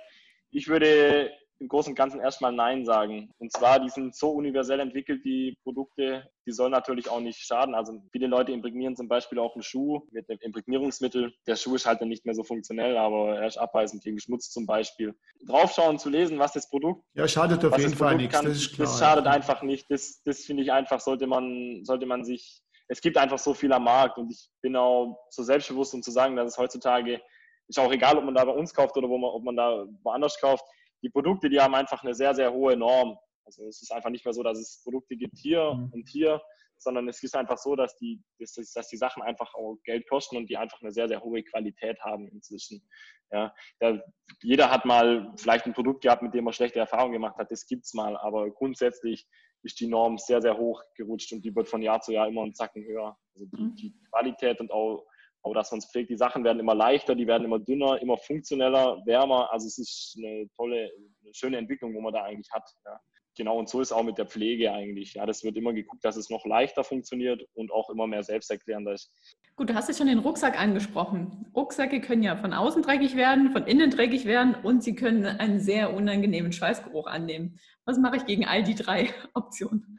[0.50, 1.30] Ich würde
[1.62, 3.32] im Großen und Ganzen erstmal Nein sagen.
[3.38, 7.74] Und zwar, die sind so universell entwickelt, die Produkte, die sollen natürlich auch nicht schaden.
[7.74, 11.32] Also viele Leute imprägnieren zum Beispiel auch einen Schuh mit einem Imprägnierungsmittel.
[11.46, 14.50] Der Schuh ist halt dann nicht mehr so funktionell, aber er ist abweisend gegen Schmutz
[14.50, 15.14] zum Beispiel.
[15.46, 17.04] Draufschauen, zu lesen, was das Produkt.
[17.14, 18.34] Ja, schadet auf jeden Fall nichts.
[18.34, 19.30] Kann, das, ist klar, das schadet ja.
[19.30, 19.88] einfach nicht.
[19.88, 22.60] Das, das finde ich einfach, sollte man, sollte man sich.
[22.88, 26.10] Es gibt einfach so viel am Markt und ich bin auch so selbstbewusst, um zu
[26.10, 27.22] sagen, dass es heutzutage
[27.68, 29.86] ist auch egal, ob man da bei uns kauft oder wo man, ob man da
[30.02, 30.64] woanders kauft
[31.02, 33.18] die Produkte, die haben einfach eine sehr, sehr hohe Norm.
[33.44, 35.90] Also es ist einfach nicht mehr so, dass es Produkte gibt hier mhm.
[35.92, 36.40] und hier,
[36.78, 40.36] sondern es ist einfach so, dass die, dass, dass, die Sachen einfach auch Geld kosten
[40.36, 42.86] und die einfach eine sehr, sehr hohe Qualität haben inzwischen.
[43.30, 44.00] Ja, da,
[44.42, 47.66] jeder hat mal vielleicht ein Produkt gehabt, mit dem er schlechte Erfahrungen gemacht hat, das
[47.66, 49.26] gibt es mal, aber grundsätzlich
[49.62, 52.42] ist die Norm sehr, sehr hoch gerutscht und die wird von Jahr zu Jahr immer
[52.42, 53.16] einen Zacken höher.
[53.34, 53.74] Also die, mhm.
[53.76, 55.06] die Qualität und auch
[55.42, 58.16] aber dass man es pflegt, die Sachen werden immer leichter, die werden immer dünner, immer
[58.16, 59.52] funktioneller, wärmer.
[59.52, 60.90] Also es ist eine tolle,
[61.22, 62.68] eine schöne Entwicklung, wo man da eigentlich hat.
[62.84, 63.00] Ja.
[63.36, 65.14] Genau, und so ist auch mit der Pflege eigentlich.
[65.14, 68.92] Ja, das wird immer geguckt, dass es noch leichter funktioniert und auch immer mehr selbsterklärender
[68.92, 69.10] ist.
[69.56, 71.46] Gut, du hast jetzt schon den Rucksack angesprochen.
[71.54, 75.60] Rucksäcke können ja von außen dreckig werden, von innen dreckig werden und sie können einen
[75.60, 77.58] sehr unangenehmen Schweißgeruch annehmen.
[77.86, 79.98] Was mache ich gegen all die drei Optionen?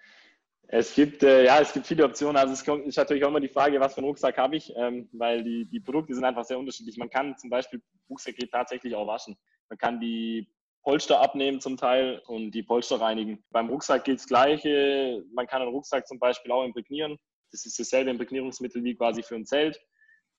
[0.75, 2.35] Es gibt, äh, ja, es gibt viele Optionen.
[2.35, 5.07] Also es ist natürlich auch immer die Frage, was für einen Rucksack habe ich, ähm,
[5.11, 6.97] weil die, die Produkte sind einfach sehr unterschiedlich.
[6.97, 9.37] Man kann zum Beispiel Rucksäcke tatsächlich auch waschen.
[9.69, 13.43] Man kann die Polster abnehmen zum Teil und die Polster reinigen.
[13.51, 15.23] Beim Rucksack gilt das Gleiche.
[15.35, 17.19] Man kann einen Rucksack zum Beispiel auch imprägnieren.
[17.51, 19.79] Das ist dasselbe Imprägnierungsmittel wie quasi für ein Zelt.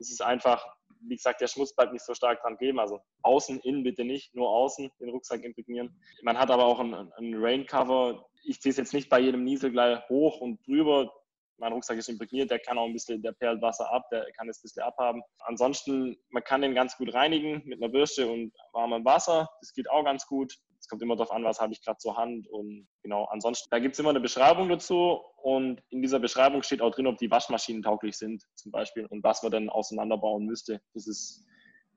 [0.01, 0.66] Das ist einfach,
[1.03, 2.81] wie gesagt, der Schmutz bleibt nicht so stark dran geben.
[2.81, 5.97] Also außen, innen bitte nicht, nur außen den Rucksack imprägnieren.
[6.23, 9.71] Man hat aber auch ein, ein Raincover, ich ziehe es jetzt nicht bei jedem Niesel
[9.71, 11.13] gleich hoch und drüber.
[11.57, 14.49] Mein Rucksack ist imprägniert, der kann auch ein bisschen, der perlt Wasser ab, der kann
[14.49, 15.23] es ein bisschen abhaben.
[15.39, 19.49] Ansonsten, man kann den ganz gut reinigen mit einer Bürste und warmem Wasser.
[19.61, 20.55] Das geht auch ganz gut.
[20.81, 22.49] Es kommt immer darauf an, was habe ich gerade zur Hand.
[22.49, 25.21] Und genau, ansonsten, da gibt es immer eine Beschreibung dazu.
[25.37, 29.23] Und in dieser Beschreibung steht auch drin, ob die Waschmaschinen tauglich sind, zum Beispiel, und
[29.23, 30.83] was man dann auseinanderbauen müsste.
[30.93, 31.47] Das ist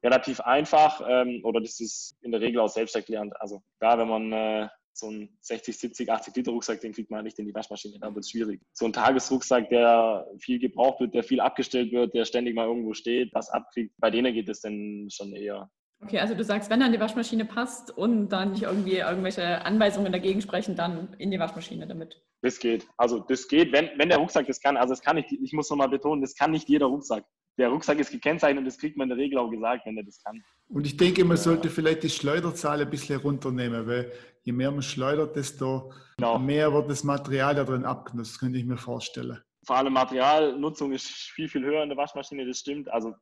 [0.04, 3.34] relativ einfach ähm, oder das ist in der Regel auch selbsterklärend.
[3.42, 7.24] Also klar, wenn man äh, so ein 60, 70, 80 Liter Rucksack, den kriegt man
[7.24, 8.62] nicht in die Waschmaschine, da wird es schwierig.
[8.74, 12.94] So ein Tagesrucksack, der viel gebraucht wird, der viel abgestellt wird, der ständig mal irgendwo
[12.94, 15.70] steht, was abkriegt, bei denen geht es dann schon eher.
[16.00, 20.12] Okay, also du sagst, wenn dann die Waschmaschine passt und dann nicht irgendwie irgendwelche Anweisungen
[20.12, 22.22] dagegen sprechen, dann in die Waschmaschine damit.
[22.44, 22.88] Das geht.
[22.98, 24.78] Also das geht, wenn, wenn der Rucksack das kann.
[24.78, 27.26] Also das kann nicht, ich muss nochmal betonen, das kann nicht jeder Rucksack.
[27.58, 30.04] Der Rucksack ist gekennzeichnet und das kriegt man in der Regel auch gesagt, wenn er
[30.04, 30.43] das kann.
[30.70, 34.12] Und ich denke, man sollte vielleicht die Schleuderzahl ein bisschen runternehmen, weil
[34.43, 36.38] je mehr man schleudert, desto genau.
[36.38, 39.41] mehr wird das Material da drin abgenutzt, könnte ich mir vorstellen.
[39.65, 42.89] Vor allem Materialnutzung ist viel, viel höher in der Waschmaschine, das stimmt.
[42.89, 43.15] Also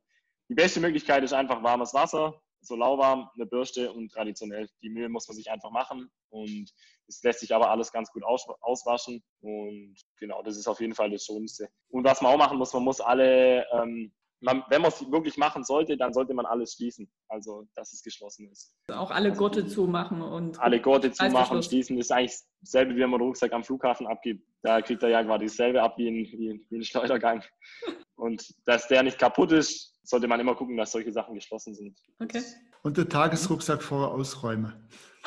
[0.48, 4.68] die beste Möglichkeit ist einfach warmes Wasser, so lauwarm, eine Bürste und traditionell.
[4.82, 6.70] Die Mühe muss man sich einfach machen und
[7.08, 10.94] es lässt sich aber alles ganz gut aus, auswaschen und genau, das ist auf jeden
[10.94, 11.68] Fall das Schönste.
[11.88, 15.36] Und was man auch machen muss, man muss alle ähm, man, wenn man es wirklich
[15.36, 17.10] machen sollte, dann sollte man alles schließen.
[17.28, 18.74] Also, dass es geschlossen ist.
[18.92, 20.60] Auch alle also, Gurte zumachen und.
[20.60, 24.46] Alle Gurte zumachen, schließen ist eigentlich dasselbe, wie wenn man den Rucksack am Flughafen abgibt.
[24.62, 27.42] Da kriegt er ja quasi dasselbe ab wie ein, wie, wie ein Schleudergang.
[28.16, 31.98] und dass der nicht kaputt ist, sollte man immer gucken, dass solche Sachen geschlossen sind.
[32.20, 32.42] Okay.
[32.82, 34.72] Und den Tagesrucksack vorher ausräumen.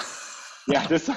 [0.68, 1.12] ja, das.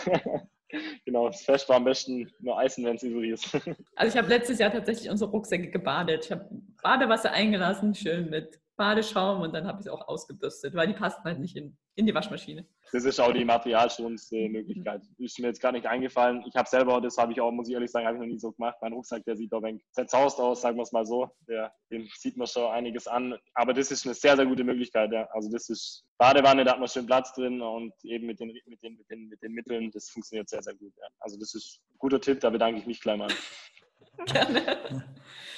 [1.04, 3.54] genau, das Fest war am besten nur Eisen, wenn es übrig ist.
[3.94, 6.24] also ich habe letztes Jahr tatsächlich unsere Rucksäcke gebadet.
[6.24, 6.48] Ich habe
[6.82, 11.24] Badewasser eingelassen, schön mit Badeschaum und dann habe ich es auch ausgebürstet, weil die passten
[11.24, 12.66] halt nicht in, in die Waschmaschine.
[12.92, 15.02] Das ist auch die materialschonendste Möglichkeit.
[15.18, 16.42] Ist mir jetzt gar nicht eingefallen.
[16.46, 18.38] Ich habe selber, das habe ich auch, muss ich ehrlich sagen, habe ich noch nie
[18.38, 18.76] so gemacht.
[18.82, 21.30] Mein Rucksack, der sieht doch ein zerzaust aus, sagen wir es mal so.
[21.48, 23.38] Der, dem sieht man schon einiges an.
[23.54, 25.12] Aber das ist eine sehr, sehr gute Möglichkeit.
[25.12, 25.28] Ja.
[25.32, 28.82] Also das ist Badewanne, da hat man schön Platz drin und eben mit den, mit
[28.82, 30.92] den, mit den, mit den Mitteln, das funktioniert sehr, sehr gut.
[30.96, 31.06] Ja.
[31.20, 33.28] Also das ist ein guter Tipp, da bedanke ich mich gleich mal.
[34.26, 35.04] Gerne.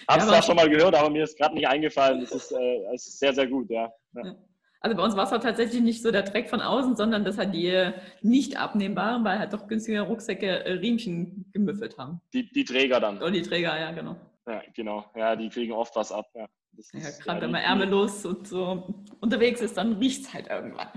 [0.08, 2.20] Hab's ja, zwar schon mal gehört, aber mir ist gerade nicht eingefallen.
[2.20, 3.90] Das ist, äh, ist, sehr, sehr gut, ja.
[4.14, 4.34] ja.
[4.80, 7.38] Also bei uns war es auch tatsächlich nicht so der Dreck von außen, sondern dass
[7.38, 7.90] halt die
[8.20, 12.20] nicht abnehmbaren, weil halt doch günstige Rucksäcke äh, Riemchen gemüffelt haben.
[12.34, 13.22] Die, die Träger dann.
[13.22, 14.16] Oh, die Träger, ja, genau.
[14.46, 15.06] Ja, genau.
[15.16, 16.26] Ja, die kriegen oft was ab.
[16.34, 16.46] Ja,
[16.92, 20.88] ja gerade wenn man ärmellos und so unterwegs ist, dann riecht es halt irgendwann.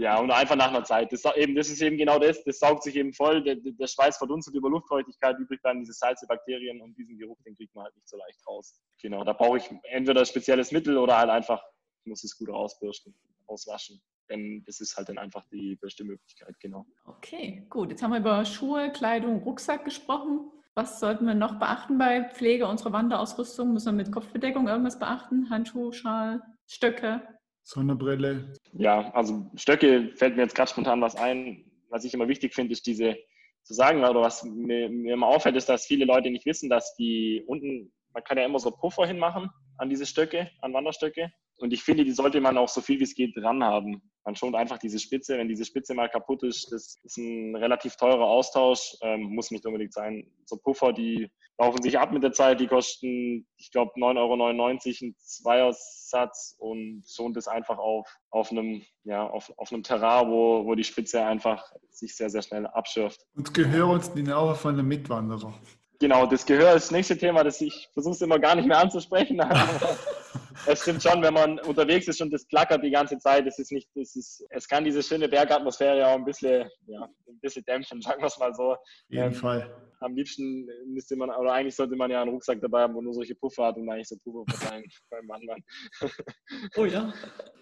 [0.00, 1.12] Ja, und einfach nach einer Zeit.
[1.12, 4.16] Das, eben, das ist eben genau das, das saugt sich eben voll, der, der Schweiß
[4.16, 7.94] verdunstet über Luftfeuchtigkeit, übrig bleiben diese Salze, Bakterien und diesen Geruch, den kriegt man halt
[7.94, 8.80] nicht so leicht raus.
[9.02, 11.62] Genau, da brauche ich entweder spezielles Mittel oder halt einfach,
[12.02, 13.14] ich muss es gut ausbürsten,
[13.46, 14.00] auswaschen.
[14.30, 16.86] Denn das ist halt dann einfach die beste Möglichkeit, genau.
[17.04, 17.90] Okay, gut.
[17.90, 20.50] Jetzt haben wir über Schuhe, Kleidung, Rucksack gesprochen.
[20.74, 23.74] Was sollten wir noch beachten bei Pflege unserer Wanderausrüstung?
[23.74, 25.50] Müssen wir mit Kopfbedeckung irgendwas beachten?
[25.50, 27.20] Handschuh, Schal, Stöcke?
[27.64, 28.54] Sonnenbrille.
[28.72, 31.64] Ja, also Stöcke fällt mir jetzt gerade spontan was ein.
[31.88, 33.16] Was ich immer wichtig finde, ist diese
[33.62, 36.94] zu sagen, oder was mir, mir immer auffällt, ist, dass viele Leute nicht wissen, dass
[36.96, 41.30] die unten, man kann ja immer so Puffer hinmachen an diese Stöcke, an Wanderstöcke.
[41.58, 44.09] Und ich finde, die sollte man auch so viel wie es geht dran haben.
[44.24, 45.38] Man schont einfach diese Spitze.
[45.38, 48.96] Wenn diese Spitze mal kaputt ist, das ist ein relativ teurer Austausch.
[49.02, 50.30] Ähm, muss nicht unbedingt sein.
[50.44, 52.60] So Puffer, die laufen sich ab mit der Zeit.
[52.60, 58.82] Die kosten, ich glaube, 9,99 Euro ein Zweiersatz und schont es einfach auf, auf, einem,
[59.04, 63.26] ja, auf, auf einem Terrain, wo, wo die Spitze einfach sich sehr, sehr schnell abschürft.
[63.36, 65.54] Und Gehör uns die Nauer von einem Mitwanderer.
[65.98, 68.78] Genau, das Gehör ist das nächste Thema, das ich versuche es immer gar nicht mehr
[68.78, 69.38] anzusprechen.
[70.66, 73.72] es stimmt schon, wenn man unterwegs ist und das klackert die ganze Zeit, es ist
[73.72, 78.00] nicht, es ist, es kann diese schöne Bergatmosphäre auch ein bisschen, ja, ein bisschen dämpfen,
[78.02, 78.72] sagen wir es mal so.
[78.72, 79.74] Auf jeden ähm, Fall.
[80.00, 83.12] Am liebsten müsste man, oder eigentlich sollte man ja einen Rucksack dabei haben, wo nur
[83.12, 85.62] solche Puffer hat und eigentlich so Puffer verteilen beim Wandern.
[86.76, 87.12] Oh ja.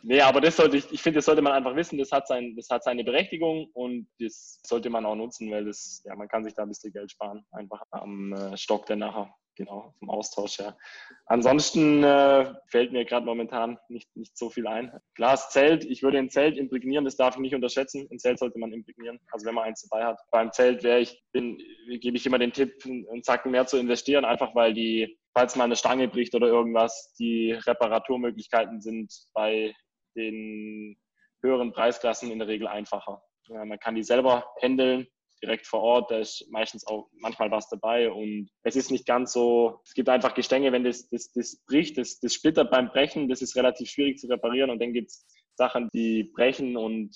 [0.03, 2.55] Nee, aber das sollte ich, ich finde, das sollte man einfach wissen, das hat, sein,
[2.57, 6.45] das hat seine Berechtigung und das sollte man auch nutzen, weil das, ja, man kann
[6.45, 10.59] sich da ein bisschen Geld sparen, einfach am äh, Stock dann nachher genau, vom Austausch
[10.59, 10.79] her.
[11.27, 14.91] Ansonsten äh, fällt mir gerade momentan nicht, nicht so viel ein.
[15.15, 18.09] Glas Zelt, ich würde ein Zelt imprägnieren, das darf ich nicht unterschätzen.
[18.11, 20.19] Ein Zelt sollte man imprägnieren, also wenn man eins dabei hat.
[20.31, 21.59] Beim Zelt wäre ich, bin,
[22.01, 25.65] gebe ich immer den Tipp, einen Zacken mehr zu investieren, einfach weil die, falls mal
[25.65, 29.75] eine Stange bricht oder irgendwas, die Reparaturmöglichkeiten sind bei
[30.17, 30.97] den
[31.43, 33.23] höheren Preisklassen in der Regel einfacher.
[33.49, 35.09] Ja, man kann die selber handeln,
[35.43, 36.11] direkt vor Ort.
[36.11, 40.09] Da ist meistens auch manchmal was dabei und es ist nicht ganz so, es gibt
[40.09, 43.91] einfach Gestänge, wenn das, das, das bricht, das, das splittert beim Brechen, das ist relativ
[43.91, 47.11] schwierig zu reparieren und dann gibt es Sachen, die brechen und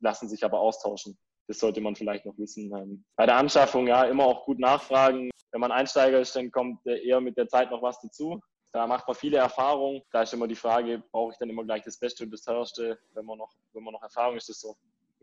[0.00, 1.16] lassen sich aber austauschen.
[1.48, 2.72] Das sollte man vielleicht noch wissen.
[2.76, 5.30] Ähm, bei der Anschaffung, ja, immer auch gut nachfragen.
[5.52, 8.40] Wenn man Einsteiger ist, dann kommt eher mit der Zeit noch was dazu.
[8.72, 10.02] Da macht man viele Erfahrungen.
[10.12, 12.98] Da ist immer die Frage, brauche ich dann immer gleich das Beste und das Teuerste?
[13.14, 14.76] Wenn man noch, wenn man noch Erfahrung ist, ist das so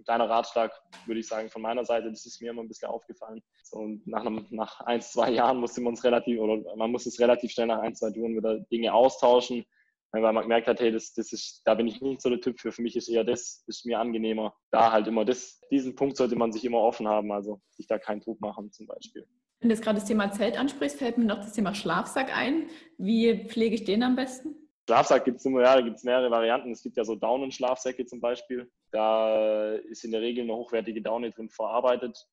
[0.04, 0.72] kleiner Ratschlag,
[1.06, 2.10] würde ich sagen, von meiner Seite.
[2.10, 3.42] Das ist mir immer ein bisschen aufgefallen.
[3.64, 7.06] So, und nach, einem, nach ein, zwei Jahren musste man es relativ, oder man muss
[7.06, 9.66] es relativ schnell nach ein, zwei Touren wieder Dinge austauschen,
[10.12, 12.60] weil man gemerkt hat, hey, das, das ist, da bin ich nicht so der Typ
[12.60, 12.72] für.
[12.72, 14.54] Für mich ist eher das, ist mir angenehmer.
[14.72, 17.98] Da halt immer das, diesen Punkt sollte man sich immer offen haben, also sich da
[17.98, 19.28] keinen Druck machen zum Beispiel.
[19.60, 22.70] Wenn du jetzt gerade das Thema Zelt ansprichst, fällt mir noch das Thema Schlafsack ein.
[22.98, 24.63] Wie pflege ich den am besten?
[24.86, 26.72] Schlafsack gibt es ja, da gibt es mehrere Varianten.
[26.72, 28.70] Es gibt ja so Daunenschlafsäcke zum Beispiel.
[28.92, 32.28] Da ist in der Regel eine hochwertige Daune drin verarbeitet.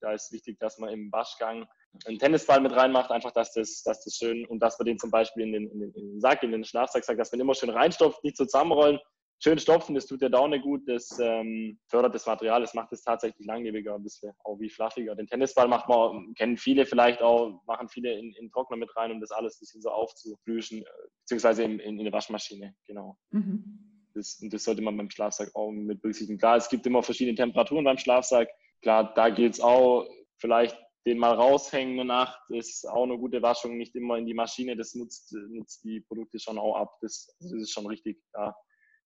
[0.00, 1.66] Da ist wichtig, dass man im Waschgang
[2.04, 5.10] einen Tennisball mit reinmacht, einfach, dass das, dass das schön und dass man den zum
[5.10, 7.54] Beispiel in den, in den, in den Sack, in den Schlafsack sagt, dass man immer
[7.54, 9.00] schön reinstopft, nicht so zusammenrollen,
[9.38, 13.02] schön stopfen, das tut der Daune gut, das ähm, fördert das Material, das macht es
[13.02, 15.14] tatsächlich langlebiger, ein bisschen auch wie fluffiger.
[15.14, 19.12] Den Tennisball macht man, kennen viele vielleicht auch, machen viele in, in Trockner mit rein,
[19.12, 20.84] um das alles ein bisschen so aufzuflüschen, äh,
[21.22, 23.18] beziehungsweise in, in, in eine Waschmaschine, genau.
[23.30, 24.10] Mhm.
[24.14, 26.38] Das, das sollte man beim Schlafsack auch mit berücksichtigen.
[26.38, 28.48] Klar, es gibt immer verschiedene Temperaturen beim Schlafsack.
[28.80, 33.40] Klar, da geht es auch vielleicht den mal raushängen eine Nacht ist auch eine gute
[33.40, 36.96] Waschung, nicht immer in die Maschine, das nutzt, nutzt die Produkte schon auch ab.
[37.00, 38.18] Das, das ist schon richtig.
[38.34, 38.56] Ja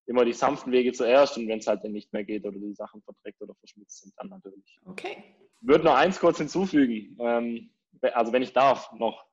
[0.06, 2.74] immer die sanften Wege zuerst und wenn es halt dann nicht mehr geht oder die
[2.74, 4.78] Sachen verdreckt oder verschmutzt sind, dann natürlich.
[4.86, 5.22] Okay.
[5.60, 7.70] Würde noch eins kurz hinzufügen, ähm,
[8.14, 9.24] also wenn ich darf noch.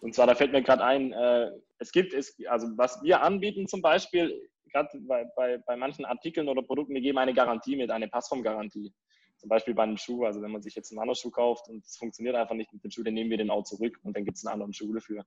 [0.00, 3.68] Und zwar, da fällt mir gerade ein, äh, es gibt, es, also was wir anbieten
[3.68, 4.36] zum Beispiel,
[4.72, 8.92] gerade bei, bei, bei manchen Artikeln oder Produkten, wir geben eine Garantie mit, eine Passformgarantie.
[9.36, 11.84] Zum Beispiel bei einem Schuh, also wenn man sich jetzt einen anderen Schuh kauft und
[11.84, 14.24] es funktioniert einfach nicht mit dem Schuh, dann nehmen wir den auch zurück und dann
[14.24, 15.24] gibt es einen anderen Schuh dafür.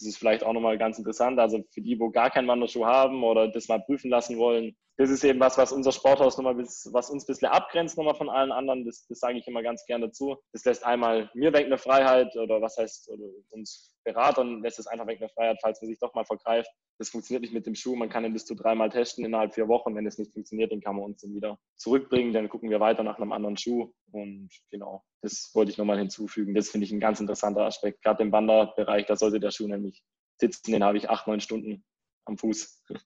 [0.00, 1.38] Das ist vielleicht auch nochmal ganz interessant.
[1.38, 5.08] Also für die, wo gar keinen Wanderschuh haben oder das mal prüfen lassen wollen, das
[5.08, 8.52] ist eben was, was unser Sporthaus nochmal, was uns ein bisschen abgrenzt nochmal von allen
[8.52, 8.84] anderen.
[8.84, 10.36] Das, das sage ich immer ganz gerne dazu.
[10.52, 14.86] Das lässt einmal mir weg eine Freiheit oder was heißt, oder uns Beratern lässt es
[14.86, 16.70] einfach weg eine Freiheit, falls man sich doch mal vergreift.
[16.98, 17.96] Das funktioniert nicht mit dem Schuh.
[17.96, 19.94] Man kann ihn bis zu dreimal testen innerhalb vier Wochen.
[19.94, 22.32] Wenn es nicht funktioniert, dann kann man uns dann wieder zurückbringen.
[22.32, 23.92] Dann gucken wir weiter nach einem anderen Schuh.
[24.12, 26.54] Und genau, das wollte ich nochmal hinzufügen.
[26.54, 28.02] Das finde ich ein ganz interessanter Aspekt.
[28.02, 30.02] Gerade im Wanderbereich, da sollte der Schuh nämlich
[30.38, 30.72] sitzen.
[30.72, 31.84] Den habe ich acht, neun Stunden
[32.24, 32.84] am Fuß.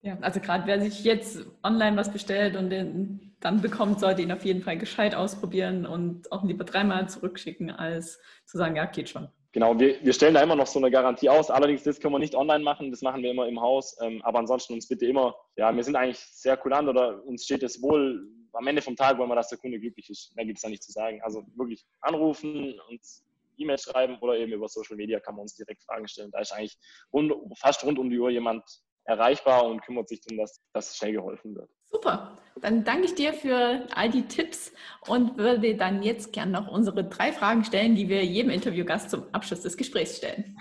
[0.00, 4.30] Ja, also gerade wer sich jetzt online was bestellt und den dann bekommt, sollte ihn
[4.30, 9.08] auf jeden Fall gescheit ausprobieren und auch lieber dreimal zurückschicken, als zu sagen, ja, geht
[9.08, 9.28] schon.
[9.52, 11.50] Genau, wir, wir stellen da immer noch so eine Garantie aus.
[11.50, 13.96] Allerdings, das können wir nicht online machen, das machen wir immer im Haus.
[14.02, 17.62] Ähm, aber ansonsten uns bitte immer, ja, wir sind eigentlich sehr kulant oder uns steht
[17.62, 20.34] es wohl, am Ende vom Tag wollen wir, dass der Kunde glücklich ist.
[20.36, 21.20] Mehr gibt es da nicht zu sagen.
[21.22, 23.24] Also wirklich anrufen, uns
[23.56, 26.30] E-Mail schreiben oder eben über Social Media kann man uns direkt Fragen stellen.
[26.30, 26.78] Da ist eigentlich
[27.12, 28.64] rund, fast rund um die Uhr jemand
[29.04, 31.70] erreichbar und kümmert sich darum, dass, dass schnell geholfen wird.
[31.90, 34.72] Super, dann danke ich dir für all die Tipps
[35.06, 39.24] und würde dann jetzt gerne noch unsere drei Fragen stellen, die wir jedem Interviewgast zum
[39.32, 40.56] Abschluss des Gesprächs stellen.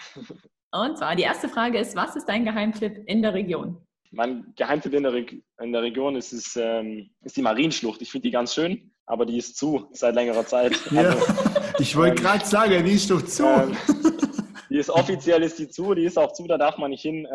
[0.72, 3.78] Und zwar die erste Frage ist, was ist dein Geheimtipp in der Region?
[4.12, 5.26] Mein Geheimtipp in der, Re
[5.62, 8.02] in der Region ist, ist, ähm, ist die Marienschlucht.
[8.02, 10.74] Ich finde die ganz schön, aber die ist zu seit längerer Zeit.
[10.92, 11.26] Ja, also,
[11.80, 13.46] ich wollte ähm, gerade sagen, die ist doch zu.
[13.46, 13.78] Ähm,
[14.70, 17.28] die ist offiziell ist die zu, die ist auch zu, da darf man nicht hin.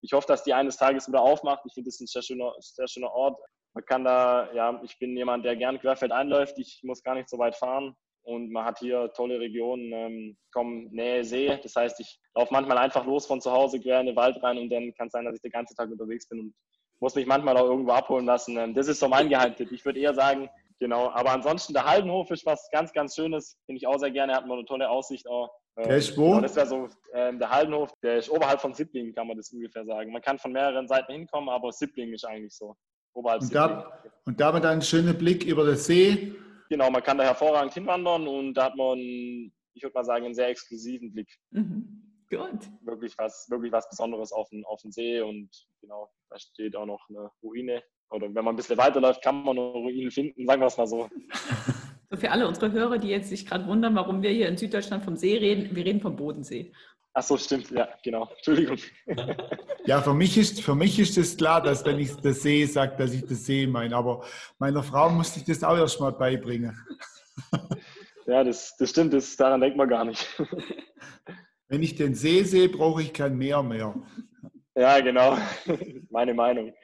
[0.00, 1.62] Ich hoffe, dass die eines Tages wieder aufmacht.
[1.66, 3.38] Ich finde, das ist ein sehr schöner, sehr schöner Ort.
[3.74, 6.58] Man kann da, ja, ich bin jemand, der gern querfeld einläuft.
[6.58, 7.94] Ich muss gar nicht so weit fahren.
[8.22, 11.58] Und man hat hier tolle Regionen, ähm, kommen Nähe See.
[11.62, 14.58] Das heißt, ich laufe manchmal einfach los von zu Hause quer in den Wald rein
[14.58, 16.54] und dann kann es sein, dass ich den ganzen Tag unterwegs bin und
[17.00, 18.58] muss mich manchmal auch irgendwo abholen lassen.
[18.58, 19.72] Ähm, das ist so mein Geheimtipp.
[19.72, 21.08] Ich würde eher sagen, genau.
[21.10, 23.56] Aber ansonsten, der Haldenhof ist was ganz, ganz Schönes.
[23.66, 24.34] Finde ich auch sehr gerne.
[24.34, 25.50] Hat man eine tolle Aussicht auch.
[25.84, 26.30] Der ist wo?
[26.30, 29.52] Genau, das wäre so ähm, der Haldenhof, der ist oberhalb von Sippling, kann man das
[29.52, 30.12] ungefähr sagen.
[30.12, 32.74] Man kann von mehreren Seiten hinkommen, aber Sippling ist eigentlich so.
[33.14, 36.34] Oberhalb und, da, und da hat man dann einen schönen Blick über den See.
[36.68, 40.34] Genau, man kann da hervorragend hinwandern und da hat man, ich würde mal sagen, einen
[40.34, 41.28] sehr exklusiven Blick.
[41.50, 42.04] Mhm.
[42.28, 42.68] Gut.
[42.82, 45.48] Wirklich was, wirklich was Besonderes auf den, auf den See und
[45.80, 47.82] genau, da steht auch noch eine Ruine.
[48.10, 50.86] Oder wenn man ein bisschen weiterläuft, kann man eine Ruine finden, sagen wir es mal
[50.86, 51.08] so.
[52.10, 55.04] So für alle unsere Hörer, die jetzt sich gerade wundern, warum wir hier in Süddeutschland
[55.04, 56.72] vom See reden, wir reden vom Bodensee.
[57.12, 58.28] Ach so, stimmt, ja, genau.
[58.36, 58.78] Entschuldigung.
[59.84, 62.96] Ja, für mich ist, für mich ist es klar, dass wenn ich das See sage,
[62.98, 63.96] dass ich das See meine.
[63.96, 64.22] Aber
[64.58, 66.78] meiner Frau musste ich das auch erst mal beibringen.
[68.26, 70.26] Ja, das, das stimmt, das, daran denkt man gar nicht.
[71.68, 73.94] Wenn ich den See sehe, brauche ich kein Meer mehr.
[74.76, 75.38] Ja, genau.
[76.10, 76.74] Meine Meinung.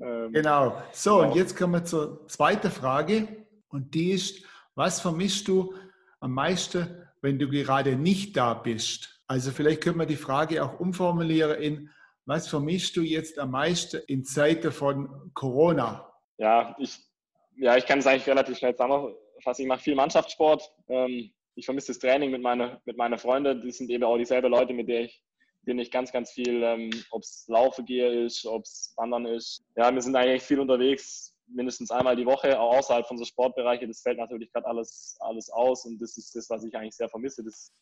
[0.00, 0.82] Ähm, genau.
[0.92, 1.30] So, genau.
[1.30, 3.28] und jetzt kommen wir zur zweiten Frage.
[3.68, 4.44] Und die ist,
[4.74, 5.74] was vermisst du
[6.20, 9.22] am meisten, wenn du gerade nicht da bist?
[9.26, 11.90] Also vielleicht können wir die Frage auch umformulieren in,
[12.26, 16.10] was vermisst du jetzt am meisten in Zeiten von Corona?
[16.38, 16.98] Ja, ich,
[17.56, 19.62] ja, ich kann es eigentlich relativ schnell zusammenfassen.
[19.62, 20.70] Ich mache viel Mannschaftssport.
[20.88, 23.60] Ähm, ich vermisse das Training mit, meine, mit meinen Freunden.
[23.60, 25.22] Die sind eben auch dieselben Leute, mit denen ich,
[25.62, 29.62] denen ich ganz, ganz viel, ähm, ob es Laufen gehe ist, ob es Wandern ist.
[29.76, 33.86] Ja, wir sind eigentlich viel unterwegs mindestens einmal die Woche, auch außerhalb von so Sportbereiche.
[33.86, 37.08] Das fällt natürlich gerade alles, alles aus und das ist das, was ich eigentlich sehr
[37.08, 37.44] vermisse.
[37.44, 37.72] Das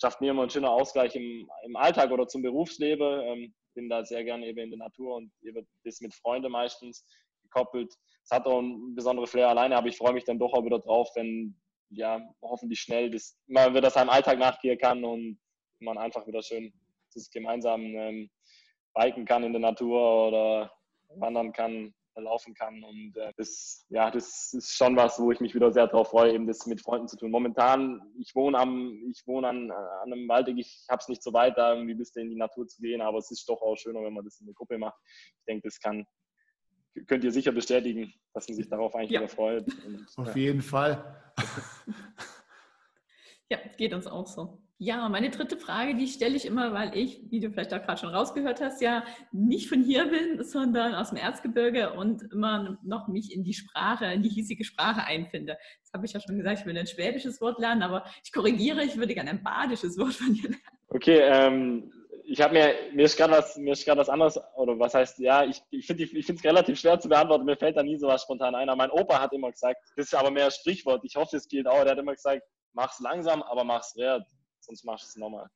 [0.00, 3.20] schafft mir immer einen schönen Ausgleich im, im Alltag oder zum Berufsleben.
[3.22, 7.04] Ähm, bin da sehr gerne eben in der Natur und eben das mit Freunden meistens
[7.42, 7.94] gekoppelt.
[8.24, 10.78] Es hat auch einen besonderen Flair alleine, aber ich freue mich dann doch auch wieder
[10.78, 11.56] drauf, wenn
[11.90, 15.38] ja hoffentlich schnell das, man wieder seinem Alltag nachgehen kann und
[15.80, 16.72] man einfach wieder schön
[17.14, 18.30] das gemeinsam ähm,
[18.94, 20.72] biken kann in der Natur oder
[21.16, 22.82] wandern kann laufen kann.
[22.82, 26.32] Und äh, das, ja, das ist schon was, wo ich mich wieder sehr darauf freue,
[26.32, 27.30] eben das mit Freunden zu tun.
[27.30, 31.32] Momentan, ich wohne am, ich wohne an, an einem Waldweg, ich habe es nicht so
[31.32, 34.02] weit, da irgendwie bis in die Natur zu gehen, aber es ist doch auch schöner,
[34.02, 34.98] wenn man das in der Gruppe macht.
[35.38, 36.06] Ich denke, das kann,
[37.06, 39.20] könnt ihr sicher bestätigen, dass man sich darauf eigentlich ja.
[39.20, 39.66] wieder freut.
[39.86, 40.36] Und, Auf ja.
[40.36, 41.32] jeden Fall.
[43.50, 44.62] ja, geht uns auch so.
[44.82, 48.00] Ja, meine dritte Frage, die stelle ich immer, weil ich, wie du vielleicht auch gerade
[48.00, 53.06] schon rausgehört hast, ja nicht von hier bin, sondern aus dem Erzgebirge und immer noch
[53.06, 55.58] mich in die Sprache, in die hiesige Sprache einfinde.
[55.82, 58.82] Das habe ich ja schon gesagt, ich will ein schwäbisches Wort lernen, aber ich korrigiere,
[58.82, 60.62] ich würde gerne ein badisches Wort von dir lernen.
[60.88, 61.92] Okay, ähm,
[62.24, 65.18] ich habe mir, mir ist gerade was, mir ist gerade was anderes, oder was heißt,
[65.18, 68.22] ja, ich, ich finde es relativ schwer zu beantworten, mir fällt da nie so was
[68.22, 68.70] spontan ein.
[68.70, 71.66] Aber mein Opa hat immer gesagt, das ist aber mehr Sprichwort, ich hoffe, es gilt
[71.66, 72.40] auch, der hat immer gesagt,
[72.72, 74.26] mach's langsam, aber mach's wert
[74.70, 75.46] sonst machst du es nochmal.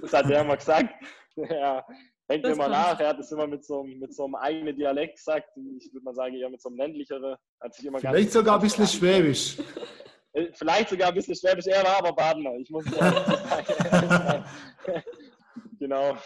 [0.00, 0.94] Das hat er immer gesagt.
[1.36, 1.84] Ja,
[2.30, 2.98] denkt immer nach.
[2.98, 5.50] Er hat es immer mit so, mit so einem eigenen Dialekt gesagt.
[5.78, 7.36] Ich würde mal sagen, eher mit so einem ländlicheren.
[7.60, 9.58] Hat sich immer Vielleicht sogar ein bisschen Schwäbisch.
[10.32, 11.66] Äh, vielleicht sogar ein bisschen Schwäbisch.
[11.66, 12.54] Er war aber Badener.
[12.56, 14.44] Ich muss sagen.
[15.78, 16.16] genau.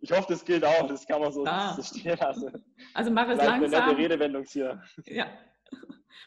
[0.00, 0.86] Ich hoffe, das gilt auch.
[0.88, 1.74] Das kann man so, ah.
[1.74, 2.62] so stehen lassen.
[2.92, 3.82] Also mach es Vielleicht langsam.
[3.82, 4.82] Eine nette Redewendung hier.
[5.06, 5.26] Ja.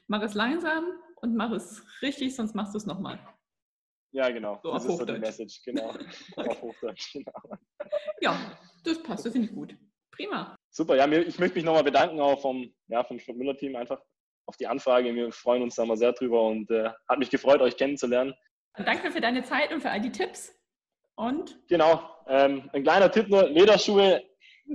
[0.08, 0.86] Mach es langsam
[1.18, 3.20] und mach es richtig, sonst machst du es nochmal.
[4.14, 4.60] Ja, genau.
[4.62, 5.90] So das ist so die Message, genau.
[6.36, 7.58] auf Hochdeutsch, genau.
[8.22, 9.76] Ja, das passt, das finde ich gut.
[10.12, 10.56] Prima.
[10.70, 14.00] Super, ja, ich möchte mich nochmal bedanken auch vom, ja, vom Müller-Team einfach
[14.46, 15.14] auf die Anfrage.
[15.16, 18.36] Wir freuen uns da mal sehr drüber und äh, hat mich gefreut, euch kennenzulernen.
[18.78, 20.54] Danke für deine Zeit und für all die Tipps.
[21.16, 21.60] Und?
[21.68, 24.24] Genau, ähm, ein kleiner Tipp nur, Lederschuhe,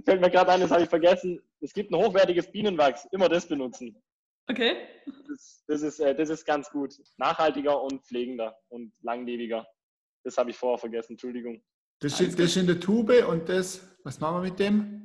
[0.04, 1.40] fällt mir gerade ein, das habe ich vergessen.
[1.60, 4.00] Es gibt ein hochwertiges Bienenwachs, immer das benutzen.
[4.48, 4.76] Okay.
[5.28, 6.94] Das, das, ist, äh, das ist ganz gut.
[7.16, 9.66] Nachhaltiger und pflegender und langlebiger.
[10.24, 11.62] Das habe ich vorher vergessen, Entschuldigung.
[12.00, 14.98] Das ist, das ist in der Tube und das, was machen wir mit dem?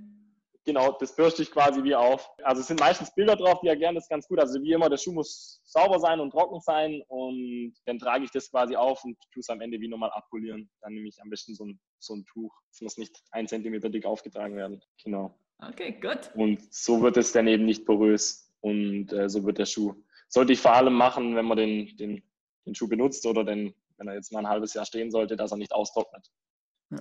[0.65, 2.29] Genau, das bürste ich quasi wie auf.
[2.41, 4.39] Also es sind meistens Bilder drauf, die erklären das ganz gut.
[4.39, 8.31] Also wie immer, der Schuh muss sauber sein und trocken sein und dann trage ich
[8.31, 10.69] das quasi auf und tue es am Ende wie nochmal abpolieren.
[10.81, 12.53] Dann nehme ich am besten so ein, so ein Tuch.
[12.71, 14.81] Es muss nicht ein Zentimeter dick aufgetragen werden.
[15.03, 15.37] Genau.
[15.59, 16.31] Okay, gut.
[16.35, 18.53] Und so wird es dann eben nicht porös.
[18.64, 19.93] Und äh, so wird der Schuh.
[20.30, 22.24] Sollte ich vor allem machen, wenn man den, den,
[22.66, 25.51] den Schuh benutzt oder den, wenn er jetzt mal ein halbes Jahr stehen sollte, dass
[25.51, 26.26] er nicht austrocknet.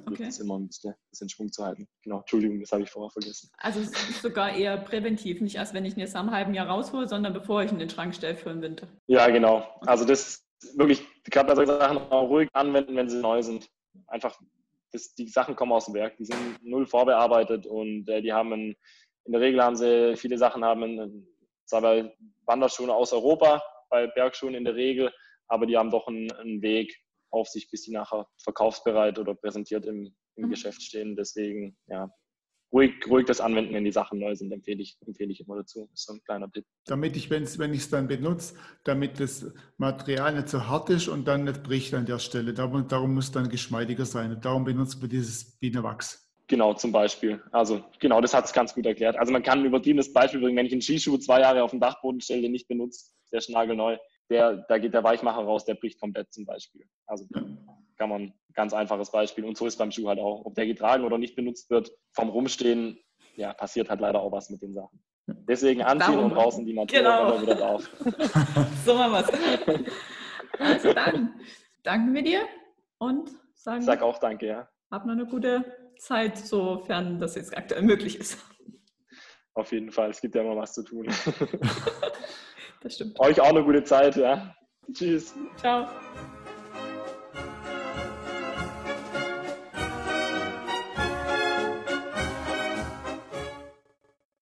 [0.06, 0.24] Okay.
[0.24, 1.86] Das ist immer ein bisschen, bisschen Schwung zu halten.
[2.02, 3.50] Genau, Entschuldigung, das habe ich vorher vergessen.
[3.58, 6.68] Also es ist sogar eher präventiv, nicht erst wenn ich ihn jetzt am halben Jahr
[6.68, 8.88] raushole, sondern bevor ich ihn in den Schrank stelle für den Winter.
[9.06, 9.66] Ja, genau.
[9.82, 10.44] Also das
[10.74, 13.68] wirklich, gerade bei solchen Sachen auch ruhig anwenden, wenn sie neu sind.
[14.06, 14.40] Einfach,
[14.90, 18.52] das, die Sachen kommen aus dem Werk, die sind null vorbearbeitet und äh, die haben
[18.52, 18.76] einen,
[19.24, 21.28] in der Regel haben sie, viele Sachen haben einen,
[21.64, 22.14] zwar bei
[22.46, 25.12] Wanderschuhen aus Europa, bei Bergschuhen in der Regel,
[25.48, 26.96] aber die haben doch einen, einen Weg
[27.30, 30.50] auf sich, bis die nachher verkaufsbereit oder präsentiert im, im mhm.
[30.50, 31.16] Geschäft stehen.
[31.16, 32.10] Deswegen, ja,
[32.72, 35.86] ruhig, ruhig das anwenden, wenn die Sachen neu sind, empfehle ich, empfehle ich immer dazu.
[35.90, 36.64] Das ist so ein kleiner Tipp.
[36.86, 38.54] Damit ich, wenn ich es dann benutze,
[38.84, 42.54] damit das Material nicht so hart ist und dann nicht bricht an der Stelle.
[42.54, 44.32] Darum, darum muss es dann geschmeidiger sein.
[44.32, 46.21] Und darum benutzt man dieses Bienenwachs.
[46.48, 47.42] Genau, zum Beispiel.
[47.52, 49.16] Also genau, das hat es ganz gut erklärt.
[49.16, 51.80] Also man kann ein übertriebenes Beispiel bringen, wenn ich einen Skischuh zwei Jahre auf dem
[51.80, 53.96] Dachboden stelle, den nicht benutzt, der ist nagelneu,
[54.28, 56.84] der, da geht der Weichmacher raus, der bricht komplett zum Beispiel.
[57.06, 57.26] Also
[57.96, 59.44] kann man ganz einfaches Beispiel.
[59.44, 60.44] Und so ist beim Schuh halt auch.
[60.44, 62.98] Ob der getragen oder nicht benutzt wird, vom Rumstehen,
[63.36, 65.02] ja, passiert halt leider auch was mit den Sachen.
[65.26, 66.32] Deswegen anziehen Darum.
[66.32, 67.26] und raus in die Natur, genau.
[67.28, 67.90] wenn er wieder darf.
[68.84, 70.58] so machen wir es.
[70.58, 71.40] Also dann
[71.82, 72.40] danken wir dir
[72.98, 73.80] und sagen.
[73.80, 74.68] Ich sag auch danke, ja.
[74.90, 75.64] Hab noch eine gute
[75.96, 78.38] Zeit, sofern das jetzt aktuell möglich ist.
[79.54, 81.06] Auf jeden Fall, es gibt ja immer was zu tun.
[82.80, 83.18] das stimmt.
[83.20, 84.54] Euch auch eine gute Zeit, ja.
[84.92, 85.34] Tschüss.
[85.56, 85.86] Ciao.